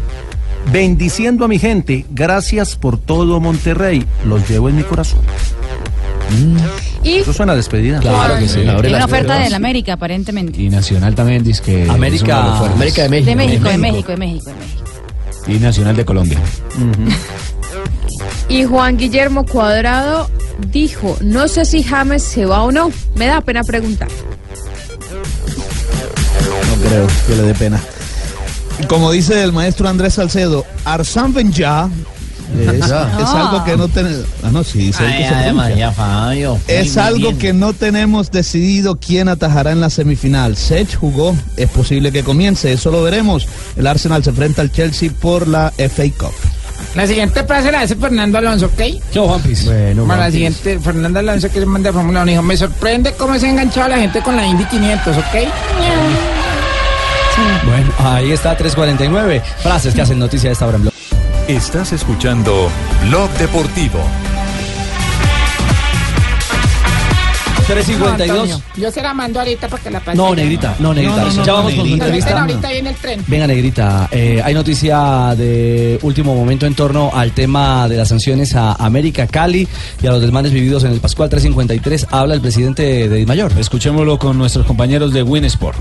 [0.72, 5.20] bendiciendo a mi gente, gracias por todo Monterrey, los llevo en mi corazón.
[7.04, 8.00] Y Eso suena a despedida.
[8.00, 8.60] Claro que sí.
[8.60, 10.60] Una oferta del América, aparentemente.
[10.60, 11.84] Y Nacional también dice que...
[11.84, 12.76] es América- uno de los fuertes.
[12.76, 13.30] América de México.
[13.30, 14.84] De México, de México, de México, de México.
[15.46, 16.38] Y Nacional de Colombia.
[18.48, 20.28] Y Juan Guillermo Cuadrado
[20.72, 22.90] dijo, no sé si James se va o no.
[23.14, 24.08] Me da pena preguntar.
[26.68, 27.80] No creo que le dé pena.
[28.88, 31.88] Como dice el maestro Andrés Salcedo, Arsán Benja
[32.56, 34.24] es, es algo que no tenemos.
[34.42, 34.92] Ah, no, sí.
[35.94, 36.58] Fabio.
[36.66, 40.56] Es algo que no tenemos decidido quién atajará en la semifinal.
[40.56, 43.46] Sech jugó, es posible que comience, eso lo veremos.
[43.76, 46.32] El Arsenal se enfrenta al Chelsea por la FA Cup.
[46.94, 48.80] La siguiente frase la hace Fernando Alonso, ¿ok?
[49.12, 49.66] Yo, Juanpis.
[49.66, 53.38] Bueno, Bueno, la siguiente, Fernando Alonso que le manda Fórmula 1, dijo, me sorprende cómo
[53.38, 55.24] se ha enganchado la gente con la Indy 500, ¿ok?
[57.64, 59.42] Bueno, ahí está 3.49.
[59.62, 60.94] Frases que hacen noticia a esta hora en Blog.
[61.48, 62.68] Estás escuchando
[63.08, 64.00] Blog Deportivo.
[67.66, 68.20] 3.52.
[68.20, 70.14] Antonio, Yo se la mando ahorita para que la pase.
[70.14, 71.16] No, negrita, no, negrita.
[71.16, 72.40] No, no, no, ya vamos no, con su entrevista.
[72.42, 73.24] ahorita viene el tren.
[73.26, 78.54] Venga, Negrita, eh, hay noticia de último momento en torno al tema de las sanciones
[78.54, 79.66] a América Cali
[80.02, 82.08] y a los desmanes vividos en el Pascual 353.
[82.10, 83.52] Habla el presidente de Mayor.
[83.58, 85.78] Escuchémoslo con nuestros compañeros de Winsport.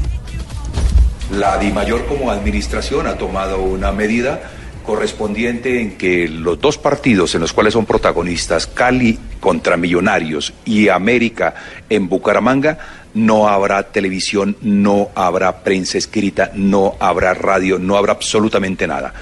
[1.38, 4.40] La DIMAYOR como administración ha tomado una medida
[4.88, 10.88] correspondiente en que los dos partidos en los cuales son protagonistas, Cali contra Millonarios y
[10.88, 11.54] América
[11.90, 12.80] en Bucaramanga,
[13.14, 19.14] no habrá televisión, no habrá prensa escrita, no habrá radio, no habrá absolutamente nada.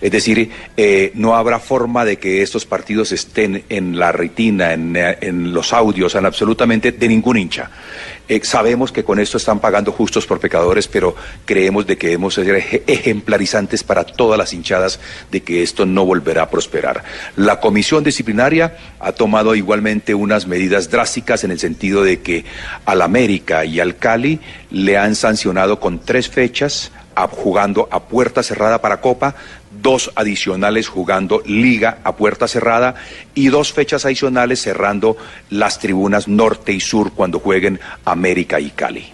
[0.00, 4.94] Es decir, eh, no habrá forma de que estos partidos estén en la retina, en,
[4.96, 7.70] en los audios, en absolutamente de ningún hincha.
[8.28, 11.14] Eh, sabemos que con esto están pagando justos por pecadores, pero
[11.44, 14.98] creemos de que debemos ser eje- ejemplarizantes para todas las hinchadas
[15.30, 17.04] de que esto no volverá a prosperar.
[17.36, 22.46] La comisión disciplinaria ha tomado igualmente unas medidas drásticas en el sentido de que
[22.86, 26.92] al América y al Cali le han sancionado con tres fechas
[27.30, 29.36] jugando a puerta cerrada para Copa,
[29.84, 32.94] dos adicionales jugando Liga a puerta cerrada
[33.34, 35.16] y dos fechas adicionales cerrando
[35.50, 39.13] las tribunas norte y sur cuando jueguen América y Cali.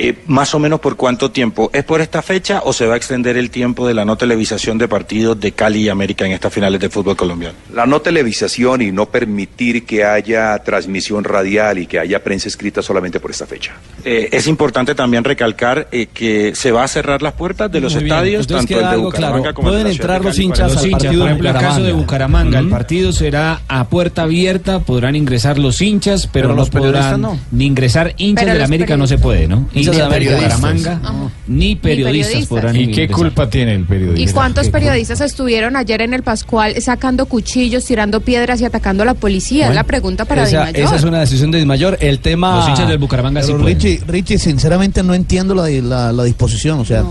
[0.00, 1.70] Eh, más o menos por cuánto tiempo.
[1.72, 4.78] ¿Es por esta fecha o se va a extender el tiempo de la no televisación
[4.78, 7.56] de partidos de Cali y América en estas finales de fútbol colombiano?
[7.74, 12.80] La no televisación y no permitir que haya transmisión radial y que haya prensa escrita
[12.80, 13.72] solamente por esta fecha.
[14.04, 17.94] Eh, es importante también recalcar eh, que se va a cerrar las puertas de los
[17.94, 19.54] Muy estadios, tanto el de Bucaramanga claro.
[19.54, 21.92] como Pueden entrar de los hinchas Los hinchas, partido por de ejemplo, el caso de
[21.92, 22.44] Bucaramanga.
[22.44, 26.70] Bucaramanga, el partido será a puerta abierta, podrán ingresar los hinchas, pero, Pero no los
[26.70, 27.38] podrán no.
[27.50, 29.68] ni ingresar hinchas Pero de la los América no se puede, ¿no?
[29.92, 31.00] De la América de Bucaramanga,
[31.46, 32.46] ni periodistas, periodistas.
[32.48, 34.30] podrán ¿Y qué culpa tiene el periodista?
[34.30, 39.06] ¿Y cuántos periodistas estuvieron ayer en el Pascual sacando cuchillos, tirando piedras y atacando a
[39.06, 39.68] la policía?
[39.68, 40.86] es la pregunta para esa, Di Mayor.
[40.86, 41.98] esa es una decisión de Di Mayor.
[42.00, 42.56] El tema.
[42.56, 43.78] Los hinchas del Bucaramanga sí Pero pueden.
[43.78, 46.78] Richie, Richie, sinceramente no entiendo la, la, la disposición.
[46.80, 47.04] O sea,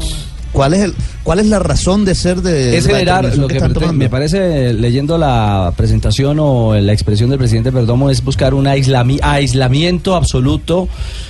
[0.58, 0.94] ¿cuál es el,
[1.24, 4.10] cuál es la razón de ser de es la generar lo que que pretende- me
[4.10, 10.16] parece leyendo la presentación o la expresión del presidente Perdomo es buscar un aislami- aislamiento
[10.16, 10.90] absoluto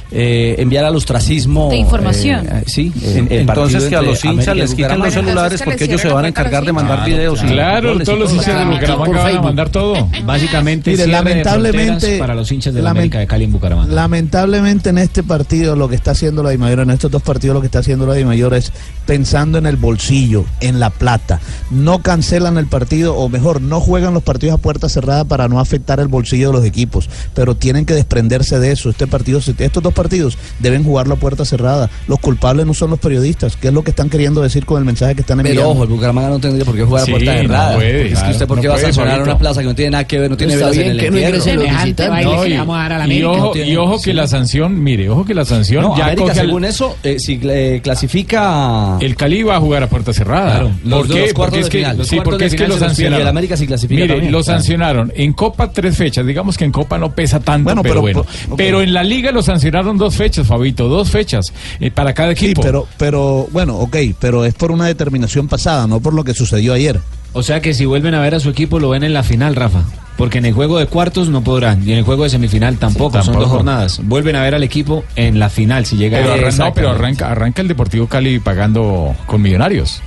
[0.09, 2.47] eh, enviar al ostracismo De información.
[2.47, 5.99] eh, sí En- el Entonces que a los hinchas les quiten los celulares porque ellos
[5.99, 7.43] se van a encargar de mandar videos.
[7.43, 10.07] y Claro, goles y todos los hinchas de Bucaramanga van a mandar todo.
[10.25, 13.93] Básicamente, Mire, de lamentablemente- para los hinchas de la América de Cali en Bucaramanga.
[13.93, 17.59] Lamentablemente en este partido lo que está haciendo la Dimayor, en estos dos partidos lo
[17.61, 18.71] que está haciendo la Dimayor es
[19.18, 21.39] pensando en el bolsillo, en la plata.
[21.72, 25.59] No cancelan el partido, o mejor, no juegan los partidos a puerta cerrada para no
[25.59, 28.91] afectar el bolsillo de los equipos, pero tienen que desprenderse de eso.
[28.91, 31.89] Este partido, estos dos partidos deben jugarlo a puerta cerrada.
[32.07, 34.86] Los culpables no son los periodistas, que es lo que están queriendo decir con el
[34.86, 35.61] mensaje que están enviando.
[35.63, 37.76] pero ojo, el Bucaramanga no tendría por qué jugar Sí, a puerta no cerrada.
[37.76, 39.68] puede, porque es que usted por qué no va a puede, sancionar una plaza que
[39.68, 43.55] no tiene nada que ver, no tiene velas en el que no No, y, ojo,
[43.55, 46.65] No y ojo que la sanción, mire, ojo que la sanción No, ya América, según
[46.65, 48.97] eso, eh, si eh, clasifica...
[49.08, 50.51] El Cali va a jugar a puerta cerrada.
[50.51, 51.34] Claro, los ¿Por dos qué?
[51.34, 53.22] Porque de es que, final, los sí, porque es que lo se sancionaron.
[53.22, 54.58] el América sí clasifica Mire, también, lo claro.
[54.60, 55.14] sancionaron.
[55.16, 56.26] En Copa tres fechas.
[56.26, 58.55] Digamos que en Copa no pesa tanto, Bueno, pero, pero- bueno.
[58.58, 60.89] Pero en la Liga lo sancionaron dos fechas, Fabito.
[60.89, 62.62] Dos fechas eh, para cada Sí, equipo.
[62.62, 66.74] pero, pero bueno, ok, pero es por una determinación pasada, no por lo que sucedió
[66.74, 66.99] ayer.
[67.34, 69.55] O sea que si vuelven a ver a su equipo lo ven en la final,
[69.55, 69.84] Rafa.
[70.18, 73.11] Porque en el juego de cuartos no podrán y en el juego de semifinal tampoco,
[73.18, 73.39] son tampoco.
[73.41, 74.01] dos jornadas.
[74.03, 76.89] Vuelven a ver al equipo en la final si llega Pero, a arran- no, pero
[76.89, 80.01] arranca, arranca el Deportivo Cali pagando con millonarios.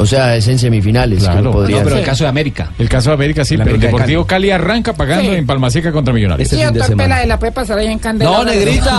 [0.00, 1.18] O sea, es en semifinales.
[1.24, 1.42] Claro.
[1.42, 1.98] No, pero ser.
[1.98, 2.70] el caso de América.
[2.78, 4.52] El caso de América sí, El pero el de Deportivo Cali.
[4.52, 5.36] arranca pagando Sí.
[5.36, 6.46] en Palmaseca contra Millonarios.
[6.46, 7.14] Este Sí, fin de doctor semana.
[7.16, 8.30] Peláez, la puede pasar ahí en Candela.
[8.30, 8.90] No, Negrita.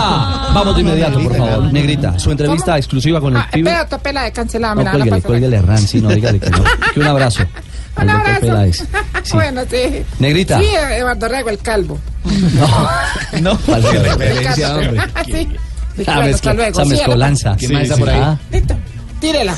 [0.52, 1.72] Vamos de inmediato, por favor.
[1.72, 3.70] Negrita, su entrevista exclusiva con el Ah, pibe.
[3.90, 4.82] espera, cancelado.
[4.82, 6.58] No, cuélguele, cuélguele a Ran, sí, no, dígale que no.
[6.92, 7.44] Que un abrazo
[7.96, 8.86] Un abrazo.
[9.22, 9.32] Sí.
[9.34, 10.04] Bueno, sí.
[10.18, 10.58] Negrita.
[10.58, 11.98] Sí, Eduardo Rego, el calvo.
[13.40, 15.00] No, ¿cuál es la referencia, hombre?
[15.26, 15.32] Sí.
[15.32, 16.70] Sí, Esa bueno, mezcla- hasta luego.
[16.70, 17.48] esa Sí, mezcolanza.
[17.48, 18.20] a la- ¿Quién más está por ahí?
[18.22, 18.38] Ah.
[18.50, 18.76] Listo,
[19.20, 19.54] tírela.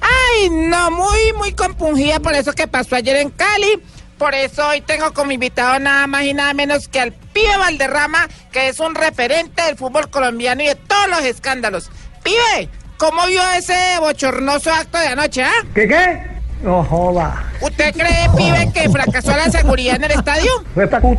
[0.00, 3.80] Ay, no, muy, muy compungida por eso que pasó ayer en Cali.
[4.18, 8.28] Por eso hoy tengo como invitado nada más y nada menos que al pibe Valderrama,
[8.50, 11.90] que es un referente del fútbol colombiano y de todos los escándalos.
[12.22, 15.50] Pibe, ¿cómo vio ese bochornoso acto de anoche, ah?
[15.74, 16.31] ¿Qué qué?
[16.62, 17.44] No joda.
[17.60, 20.50] ¿Usted cree, pibe, que fracasó la seguridad en el estadio?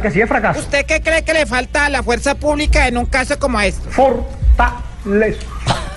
[0.02, 0.60] Que sí es fracaso.
[0.60, 3.90] ¿Usted qué cree que le falta a la fuerza pública en un caso como este?
[3.90, 5.53] Fortaleza.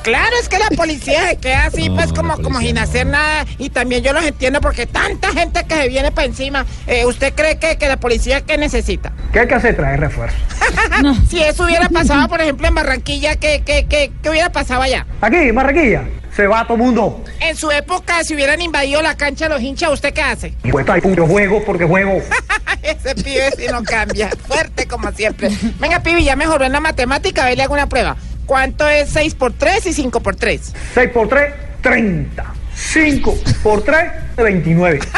[0.07, 3.44] Claro, es que la policía se queda así, pues como, como sin hacer nada.
[3.59, 6.64] Y también yo los entiendo porque tanta gente que se viene para encima.
[6.86, 9.12] Eh, ¿Usted cree que, que la policía qué necesita?
[9.32, 9.74] ¿Qué hay que hacer?
[9.74, 10.36] Traer refuerzo.
[11.28, 15.07] Si eso hubiera pasado, por ejemplo, en Barranquilla, ¿qué, qué, qué, qué hubiera pasado allá?
[15.20, 16.04] Aquí, Marraquilla,
[16.34, 17.24] se va todo mundo.
[17.40, 20.54] En su época, si hubieran invadido la cancha los hinchas, ¿usted qué hace?
[20.62, 20.86] Y pues
[21.16, 22.22] yo juego porque juego.
[22.82, 24.30] Ese pibe si no cambia.
[24.46, 25.50] Fuerte como siempre.
[25.80, 28.16] Venga, pibe, ya mejoró en la matemática, a ver, le hago una prueba.
[28.47, 30.72] ¿Cuánto es 6 por 3 y 5 por 3?
[30.94, 32.44] 6 por 3, 30.
[32.74, 33.99] 5 por 3,
[34.36, 35.01] 29.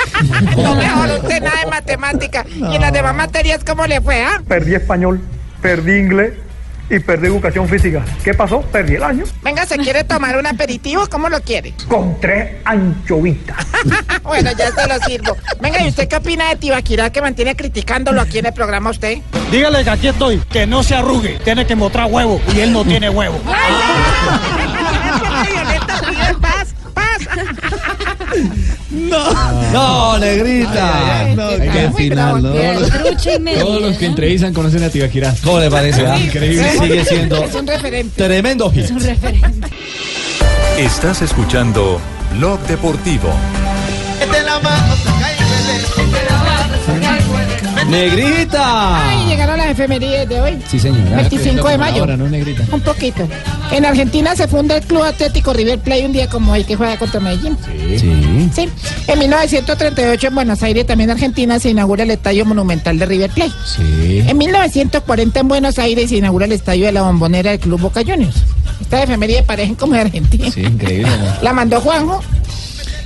[0.56, 2.44] No mejoró usted nada en matemática.
[2.48, 4.42] Y en las demás materias, ¿cómo le fue, ah?
[4.48, 5.20] Perdí español,
[5.62, 6.32] perdí inglés
[6.90, 8.04] y perdí educación física.
[8.24, 8.60] ¿Qué pasó?
[8.62, 9.24] Perdí el año.
[9.42, 11.06] Venga, ¿se quiere tomar un aperitivo?
[11.10, 11.74] ¿Cómo lo quiere?
[11.88, 13.66] Con tres anchovitas.
[14.28, 15.36] Bueno, ya se lo sirvo.
[15.58, 19.18] Venga, ¿y usted qué opina de Tibaquirá que mantiene criticándolo aquí en el programa usted?
[19.50, 21.38] Dígale que aquí estoy, que no se arrugue.
[21.44, 23.40] Tiene que mostrar huevo y él no tiene huevo.
[29.72, 31.28] No, negrita.
[31.36, 32.52] No, Ay, qué final, ¿no?
[33.60, 35.34] Todos los que entrevistan conocen a Tibaquirá.
[35.44, 36.06] ¿Cómo le parece?
[36.06, 36.18] ah?
[36.18, 36.70] Increíble.
[36.78, 38.22] Sigue siendo Es un referente.
[38.24, 38.84] tremendo hit.
[38.84, 39.68] Es un referente.
[40.78, 42.00] Estás escuchando
[42.36, 43.28] Blog Deportivo.
[44.20, 44.87] Mete la mano,
[47.88, 49.08] Negrita.
[49.08, 50.58] Ay, llegaron las efemerías de hoy.
[50.68, 51.16] Sí, señora.
[51.16, 52.00] 25 de mayo.
[52.00, 52.64] Ahora, no, negrita.
[52.72, 53.26] Un poquito.
[53.70, 56.96] En Argentina se funda el Club Atlético River Plate un día como hoy que juega
[56.98, 57.56] contra Medellín.
[57.98, 58.50] Sí.
[58.54, 58.68] Sí.
[59.06, 63.52] En 1938 en Buenos Aires, también Argentina, se inaugura el Estadio Monumental de River Plate.
[63.64, 64.22] Sí.
[64.26, 68.02] En 1940 en Buenos Aires se inaugura el Estadio de la Bombonera del Club Boca
[68.02, 68.36] Juniors.
[68.80, 70.50] Esta efemería parecen como de Argentina.
[70.50, 71.10] Sí, increíble.
[71.10, 71.42] ¿no?
[71.42, 72.22] La mandó Juanjo.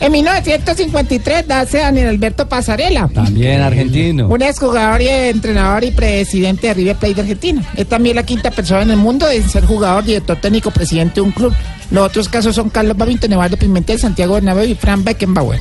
[0.02, 3.08] En 1953 nace Daniel Alberto Pasarela.
[3.14, 4.26] También argentino.
[4.26, 7.62] Un exjugador y entrenador y presidente de River Plate de Argentina.
[7.76, 11.20] Es también la quinta persona en el mundo en ser jugador, director técnico, presidente de
[11.20, 11.54] un club.
[11.92, 15.60] Los otros casos son Carlos Babington, Eduardo Pimentel, Santiago Bernabéu y Fran Beckenbauer.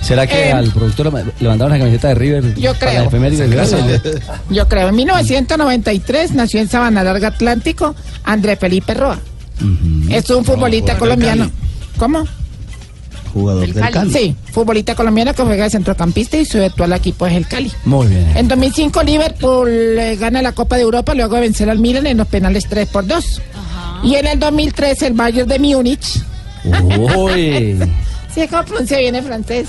[0.00, 2.54] ¿Será que Eh, al productor le mandaron la camiseta de River?
[2.54, 3.10] Yo para creo.
[4.48, 4.88] Yo creo.
[4.90, 9.18] En 1993 nació en Sabana Larga Atlántico André Felipe Roa.
[10.08, 11.50] Es un futbolista colombiano.
[11.96, 12.24] ¿Cómo?
[13.32, 14.12] Jugador del Cali.
[14.12, 17.70] Sí, futbolista colombiano que juega de centrocampista y su actual equipo es el Cali.
[17.84, 18.36] Muy bien.
[18.36, 22.18] En 2005 Liverpool eh, gana la Copa de Europa luego de vencer al Milan en
[22.18, 23.42] los penales 3 por 2.
[24.04, 26.20] Y en el 2013 el Bayern de Múnich.
[26.98, 27.78] Uy.
[28.34, 29.68] Sí, ¿cómo pronuncia bien el francés?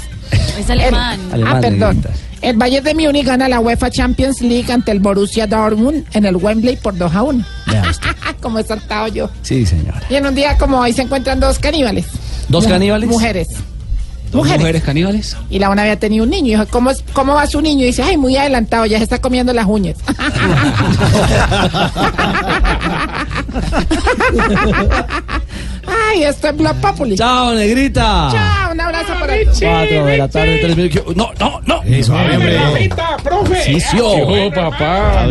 [0.58, 1.20] Es alemán.
[1.28, 2.02] El- Alemán, ah, perdón.
[2.42, 6.38] El Bayern de Múnich gana la UEFA Champions League ante el Borussia Dortmund en el
[6.38, 7.46] Wembley por 2 a 1.
[7.68, 8.08] Vea usted.
[8.42, 9.30] como he saltado yo.
[9.42, 9.96] Sí, señor.
[10.10, 12.06] Y en un día como hoy se encuentran dos caníbales.
[12.54, 13.10] ¿Dos caníbales?
[13.10, 13.48] Mujeres.
[14.32, 14.60] ¿Dos Mujeres.
[14.60, 15.38] mujeres caníbales?
[15.50, 16.48] Y la una había tenido un niño.
[16.48, 17.84] Y dijo, ¿cómo, es- ¿cómo va su niño?
[17.84, 19.98] Y dice, ay, muy adelantado, ya se está comiendo las uñas.
[25.88, 27.16] ay, esto es Blog Populi.
[27.18, 28.30] Chao, negrita.
[28.32, 31.16] Chao, un abrazo para Cuatro de la tarde, tres minutos.
[31.16, 31.84] No, no, no.
[31.84, 33.64] Eso, Mamita, profe.
[33.64, 34.16] Sí, sí, oh.
[34.16, 35.26] qué bueno, papá.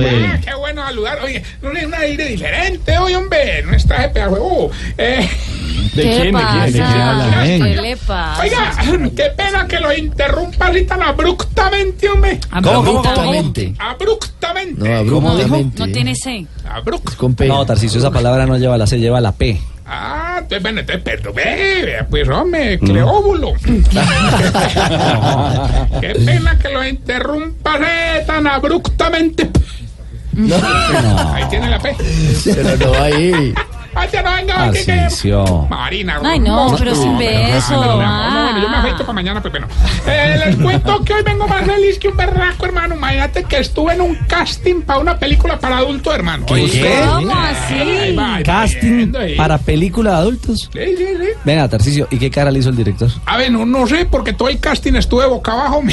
[0.44, 1.18] Qué bueno saludar.
[1.24, 3.62] Oye, no es un aire diferente hoy, hombre.
[3.64, 4.70] No está de pedazo.
[4.98, 5.28] Eh,
[5.95, 6.34] ¿De quién?
[6.34, 6.64] ¿De quién?
[6.64, 7.43] ¿De quién habla?
[7.43, 7.82] ¿Qué men?
[7.82, 8.43] le pasa?
[8.43, 8.72] oiga,
[9.14, 12.40] qué pena que lo interrumpa tan abruptamente, hombre.
[12.51, 13.09] ¿Cómo, cómo, cómo?
[13.11, 13.74] Abruptamente.
[13.78, 14.88] Abruptamente.
[14.88, 15.86] No, abruptamente.
[15.86, 16.47] No tiene C.
[16.68, 17.49] Abruptamente.
[17.49, 19.61] No, Tarcicio, esa palabra no lleva la C, lleva la P.
[19.84, 21.34] Ah, entonces, bueno, entonces, perdón,
[22.09, 23.53] pues, hombre, Cleóbulo.
[26.01, 29.51] Qué pena que lo interrumpa eh, tan abruptamente.
[31.34, 31.95] Ahí tiene la P.
[32.45, 33.55] Pero no ahí.
[33.95, 35.66] Ay, ya no, venga, que, que- Tarcicio.
[35.68, 36.18] Marina.
[36.24, 37.72] Ay, no, pero sin beso.
[37.74, 38.59] No, Ah.
[38.61, 39.66] yo me afeito para mañana, pues bueno.
[40.07, 42.95] Eh, les cuento que hoy vengo más feliz que un berraco, hermano.
[42.95, 46.47] Imagínate que estuve en un casting para una película para adultos, hermano.
[46.47, 48.14] ¿Cómo así?
[48.45, 50.70] Casting para película de adultos.
[50.72, 51.26] Sí, sí, sí.
[51.45, 53.11] Venga, Tarcicio, ¿y qué cara le hizo el director?
[53.26, 55.82] A ver, no, no sé, porque todo el casting estuve boca abajo.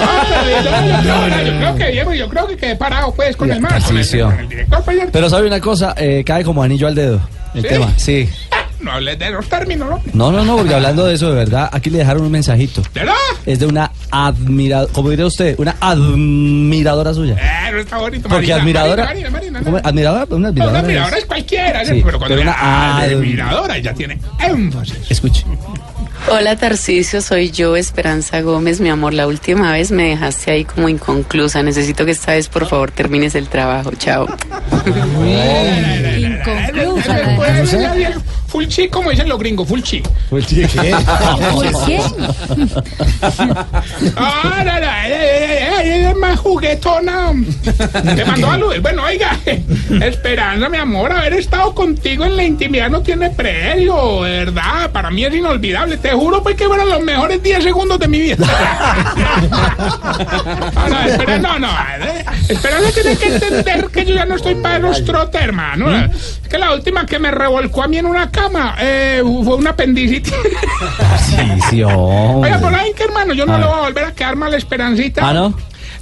[0.00, 3.60] Ah, yo, creo, yo creo que Diego, yo creo que quedé parado pues con el
[3.60, 4.26] más, con el, Tarcisio.
[4.26, 4.82] con el director.
[4.84, 7.20] pues, Pero sabe una cosa, eh, cae como anillo al dedo.
[7.54, 7.68] El ¿Sí?
[7.68, 8.28] tema, sí.
[8.80, 10.02] no hables de los términos, ¿no?
[10.12, 12.82] No, no, no, porque hablando de eso, de verdad, aquí le dejaron un mensajito.
[12.94, 13.14] ¿Verdad?
[13.46, 17.34] Es de una admiradora, como diría usted, una admiradora suya.
[17.34, 18.28] Eh, no está bonito.
[18.28, 19.04] Porque Marina, admiradora.
[19.30, 19.60] Marina.
[19.82, 20.26] ¿Admiradora?
[20.30, 20.70] Una No, admiradora.
[20.70, 25.10] una admiradora es- es cualquiera, Sí, pero cuando pero una admiradora ya tiene énfasis.
[25.10, 25.44] Escuche.
[26.26, 28.80] Hola Tarcisio, soy yo, Esperanza Gómez.
[28.80, 31.62] Mi amor, la última vez me dejaste ahí como inconclusa.
[31.62, 33.92] Necesito que esta vez por favor termines el trabajo.
[33.96, 34.26] Chao.
[37.06, 38.12] Ya,
[38.48, 40.08] Full chic, como dicen los gringos, full chic.
[40.30, 40.66] ¿Por qué?
[44.16, 47.32] Ah, no, no, ella, ella- ella es más juguetona.
[48.16, 48.80] Te mandó a luz.
[48.80, 49.38] Bueno, oiga,
[50.02, 54.90] Esperanza, mi amor, haber estado contigo en la intimidad no tiene precio, de verdad.
[54.92, 55.96] Para mí es inolvidable.
[55.98, 58.36] Te juro pues que fueron los mejores 10 segundos de mi vida.
[59.60, 61.68] Ah, no, espera, no, no.
[61.68, 65.86] eh, Esperanza tiene que entender que yo ya no estoy para los trotes, hermano.
[66.48, 69.68] Es que la última que me revolcó a mí en una cama eh, fue una
[69.68, 70.32] apendicitis.
[70.96, 71.90] Tarcicio.
[71.90, 74.54] Oiga, por ahí que hermano, yo no A le voy a volver a quedar mal
[74.54, 75.28] esperancita.
[75.28, 75.52] Ah, ¿no?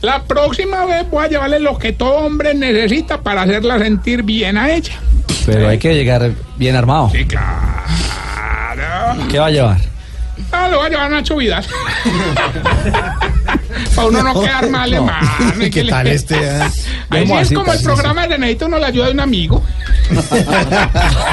[0.03, 4.57] La próxima vez voy a llevarle lo que todo hombre necesita para hacerla sentir bien
[4.57, 4.93] a ella.
[5.47, 7.11] Pero hay que llegar bien armado.
[7.11, 7.43] Sí, claro.
[9.29, 9.79] ¿Qué va a llevar?
[10.53, 11.65] Ah, lo voy a llevar a Nacho Vidal.
[13.95, 15.29] para uno no quedar mal, hermano.
[15.61, 16.35] ¿Y ¿Qué le- tal este?
[16.37, 16.61] eh?
[17.11, 19.63] Ahí sí ¿Cómo es como el programa de necesito uno la ayuda de un amigo.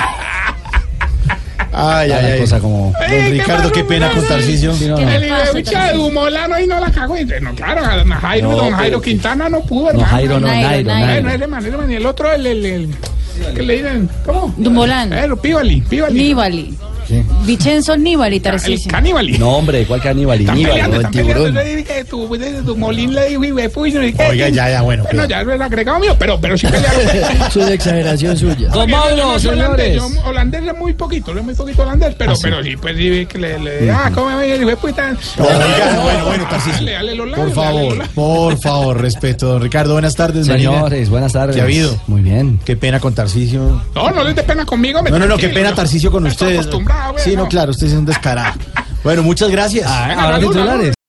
[1.76, 2.40] Ay, ay, ay.
[2.42, 2.92] cosa como.
[2.92, 4.24] Don ¿qué Ricardo, qué pena con?
[4.28, 4.76] Tarcisio.
[4.76, 5.10] Sí, no, ¿Qué no.
[5.10, 5.94] le El de?
[5.94, 7.18] Dumolano y no la cago.
[7.18, 7.82] Y, No, claro,
[8.22, 10.08] Jairo, No, don Jairo Quintana no pudo, No, hermano.
[10.08, 10.84] Jairo, no, Nairo, Nairo,
[11.24, 11.48] Nairo.
[11.48, 11.92] Nairo.
[11.92, 12.90] Y el otro, el, el, el,
[13.56, 14.10] ¿qué le dicen?
[14.24, 14.54] ¿Cómo?
[14.56, 15.14] Dumbolán.
[15.14, 16.78] Eh, lo Pívali, Pívali.
[17.10, 17.46] Nibali.
[17.46, 18.92] Vicenzo Nibali, Tarcisio.
[18.92, 19.40] Caníbal.
[19.40, 20.40] No, hombre, ¿cuál caníbal?
[20.40, 21.48] Están Aníbal, peleando, no, el tiburón.
[21.48, 24.28] Entonces dije, tu, tu Molín le dijo, y me fui, no sé qué.
[24.28, 27.02] Oiga, ya, ya, bueno, Bueno, ya es el agregado mío, pero, pero sí pelearon.
[27.64, 28.70] Es exageración suya.
[28.70, 32.76] No soy holandés, yo holandés es muy poquito, es muy poquito holandés, pero, pero sí,
[32.78, 35.18] pues sí, que le, le ah, ¿cómo me dijo, pues tan.
[35.38, 36.74] Oiga, bueno, bueno, Tarcisio.
[36.74, 39.48] Dale, dale los labios, Por favor, por favor, respeto.
[39.48, 40.46] Don Ricardo, buenas tardes.
[40.46, 41.10] Señores, Marina.
[41.10, 41.56] buenas tardes.
[41.56, 42.00] ¿Qué ha habido?
[42.08, 42.60] Muy bien.
[42.66, 43.82] Qué pena con Tarcisio.
[43.96, 45.02] No, no les dé pena conmigo.
[45.02, 46.70] No, no, no, qué pena Tarcisio con ustedes.
[47.12, 48.54] Güey, Sí, no, claro, usted es un descarado.
[49.04, 49.86] Bueno, muchas gracias.
[49.86, 50.94] ahora titulares.